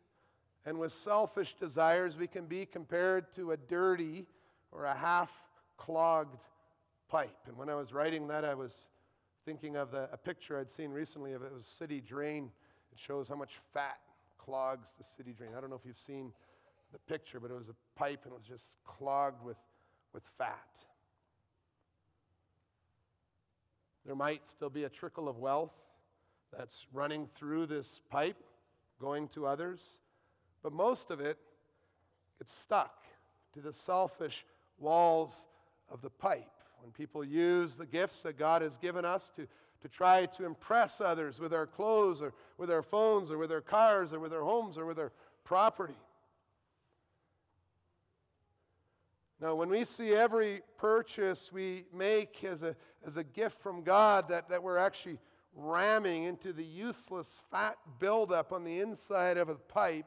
and 0.66 0.79
with 0.81 0.92
selfish 0.92 1.55
desires, 1.55 2.16
we 2.16 2.26
can 2.26 2.46
be 2.46 2.66
compared 2.66 3.33
to 3.37 3.52
a 3.52 3.57
dirty 3.57 4.26
or 4.72 4.85
a 4.85 4.94
half 4.94 5.31
clogged 5.76 6.37
pipe. 7.09 7.38
And 7.46 7.57
when 7.57 7.70
I 7.70 7.76
was 7.76 7.92
writing 7.92 8.26
that, 8.29 8.44
I 8.44 8.55
was 8.55 8.74
thinking 9.44 9.76
of 9.76 9.92
the, 9.92 10.09
a 10.12 10.16
picture 10.16 10.59
I'd 10.59 10.68
seen 10.68 10.90
recently 10.90 11.33
of 11.33 11.42
it. 11.42 11.52
was 11.55 11.66
city 11.66 12.00
drain. 12.00 12.50
It 12.92 12.98
shows 12.98 13.29
how 13.29 13.37
much 13.37 13.52
fat 13.72 13.98
clogs 14.38 14.88
the 14.98 15.05
city 15.05 15.33
drain. 15.33 15.50
I 15.57 15.61
don't 15.61 15.70
know 15.70 15.76
if 15.76 15.87
you've 15.87 15.96
seen 15.96 16.33
the 16.92 16.98
picture, 16.98 17.38
but 17.38 17.52
it 17.52 17.55
was 17.55 17.68
a 17.68 17.76
pipe 17.96 18.22
and 18.24 18.33
it 18.33 18.37
was 18.37 18.46
just 18.46 18.79
clogged 18.85 19.44
with, 19.44 19.57
with 20.12 20.24
fat. 20.37 20.59
There 24.05 24.16
might 24.16 24.48
still 24.48 24.70
be 24.70 24.83
a 24.85 24.88
trickle 24.88 25.29
of 25.29 25.38
wealth 25.38 25.74
that's 26.57 26.87
running 26.92 27.29
through 27.37 27.66
this 27.66 28.00
pipe, 28.11 28.37
going 29.00 29.29
to 29.29 29.46
others, 29.46 29.98
but 30.66 30.72
most 30.72 31.12
of 31.12 31.20
it 31.20 31.38
gets 32.38 32.52
stuck 32.52 33.05
to 33.55 33.61
the 33.61 33.72
selfish 33.72 34.44
walls 34.81 35.44
of 35.88 36.02
the 36.02 36.11
pipe 36.11 36.50
when 36.83 36.90
people 36.90 37.22
use 37.22 37.76
the 37.76 37.87
gifts 37.87 38.22
that 38.22 38.37
God 38.37 38.62
has 38.62 38.76
given 38.76 39.05
us 39.05 39.31
to, 39.37 39.46
to 39.83 39.88
try 39.88 40.26
to 40.26 40.44
impress 40.44 41.00
others 41.00 41.38
with 41.38 41.55
our 41.55 41.68
clothes 41.68 42.20
or 42.20 42.35
with 42.59 42.68
our 42.68 42.83
phones 42.83 43.31
or 43.31 43.38
with 43.38 43.52
our 43.52 43.61
cars 43.61 44.12
or 44.12 44.18
with 44.18 44.33
our 44.33 44.42
homes 44.42 44.76
or 44.76 44.87
with 44.87 44.98
our 44.98 45.12
property. 45.44 45.94
Now, 49.40 49.55
when 49.55 49.68
we 49.68 49.85
see 49.85 50.14
every 50.14 50.62
purchase 50.79 51.52
we 51.52 51.85
make 51.94 52.42
as 52.42 52.64
a, 52.64 52.74
as 53.07 53.16
a 53.16 53.22
gift 53.22 53.62
from 53.62 53.85
God 53.85 54.31
that, 54.31 54.48
that 54.48 54.64
we're 54.64 54.79
actually 54.79 55.20
ramming 55.55 56.24
into 56.24 56.52
the 56.52 56.64
useless 56.64 57.40
fat 57.52 57.79
buildup 58.00 58.52
on 58.52 58.64
the 58.64 58.81
inside 58.81 59.37
of 59.37 59.48
a 59.48 59.55
pipe, 59.55 60.07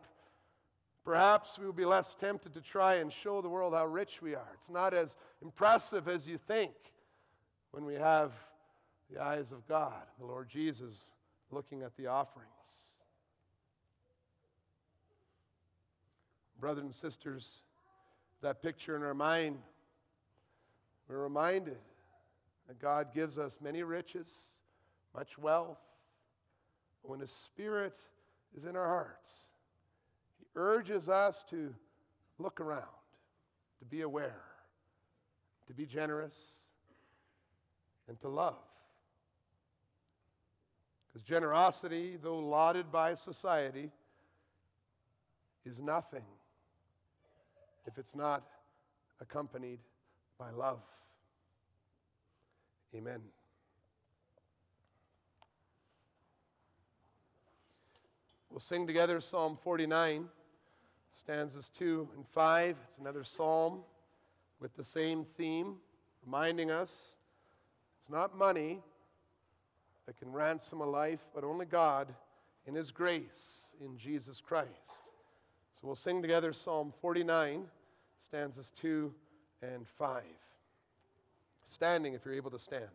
Perhaps 1.06 1.58
we 1.58 1.66
will 1.66 1.74
be 1.74 1.86
less 1.86 2.16
tempted 2.16 2.54
to 2.54 2.62
try 2.62 2.96
and 2.96 3.12
show 3.12 3.42
the 3.42 3.50
world 3.50 3.74
how 3.74 3.86
rich 3.86 4.22
we 4.22 4.36
are. 4.36 4.48
It's 4.54 4.70
not 4.70 4.94
as 4.94 5.16
impressive 5.42 6.08
as 6.08 6.28
you 6.28 6.38
think 6.38 6.74
when 7.72 7.86
we 7.86 7.96
have 7.96 8.32
the 9.12 9.22
eyes 9.22 9.52
of 9.52 9.68
God, 9.68 10.04
the 10.20 10.26
Lord 10.26 10.50
Jesus, 10.50 11.00
looking 11.52 11.82
at 11.82 11.96
the 11.98 12.08
offerings. 12.08 12.50
Brothers 16.60 16.84
and 16.84 16.94
sisters, 16.94 17.62
that 18.42 18.62
picture 18.62 18.96
in 18.96 19.04
our 19.04 19.14
mind, 19.14 19.58
we're 21.08 21.18
reminded 21.18 21.78
that 22.68 22.80
God 22.80 23.14
gives 23.14 23.38
us 23.38 23.58
many 23.62 23.82
riches, 23.82 24.50
much 25.16 25.38
wealth. 25.38 25.80
When 27.02 27.20
His 27.20 27.32
Spirit 27.32 27.98
is 28.56 28.66
in 28.66 28.76
our 28.76 28.88
hearts, 28.88 29.49
urges 30.56 31.10
us 31.10 31.44
to 31.50 31.74
look 32.38 32.60
around, 32.60 32.84
to 33.80 33.86
be 33.86 34.02
aware, 34.02 34.42
to 35.68 35.74
be 35.74 35.86
generous, 35.86 36.68
and 38.08 38.20
to 38.22 38.28
love. 38.28 38.56
Because 41.08 41.24
generosity, 41.24 42.18
though 42.22 42.40
lauded 42.40 42.92
by 42.92 43.16
society, 43.16 43.92
is 45.66 45.80
nothing 45.80 46.24
if 47.86 47.98
it's 47.98 48.16
not 48.16 48.44
accompanied 49.22 49.80
by 50.38 50.52
love. 50.52 50.80
Amen. 52.96 53.20
We'll 58.50 58.60
sing 58.60 58.88
together 58.88 59.20
Psalm 59.22 59.58
49 59.64 60.28
stanzas 61.20 61.70
2 61.78 62.08
and 62.16 62.26
5. 62.34 62.76
It's 62.88 62.98
another 62.98 63.24
psalm 63.24 63.80
with 64.62 64.76
the 64.76 64.84
same 64.84 65.26
theme, 65.38 65.76
reminding 66.26 66.72
us 66.72 67.16
it's 68.00 68.10
not 68.10 68.38
money 68.38 68.80
that 70.06 70.18
can 70.18 70.32
ransom 70.32 70.82
a 70.82 70.86
life, 70.86 71.20
but 71.36 71.44
only 71.44 71.66
God 71.66 72.08
in 72.66 72.74
His 72.74 72.92
grace 72.92 73.76
in 73.84 73.98
Jesus 73.98 74.40
Christ. 74.40 75.02
So 75.80 75.88
we'll 75.88 75.96
sing 75.96 76.22
together 76.22 76.54
Psalm 76.54 76.94
49, 77.02 77.66
stanzas 78.20 78.72
2 78.82 79.14
and 79.62 79.86
5. 79.98 80.24
Standing 81.66 82.14
if 82.14 82.26
you're 82.26 82.34
able 82.34 82.52
to 82.52 82.60
stand. 82.60 82.86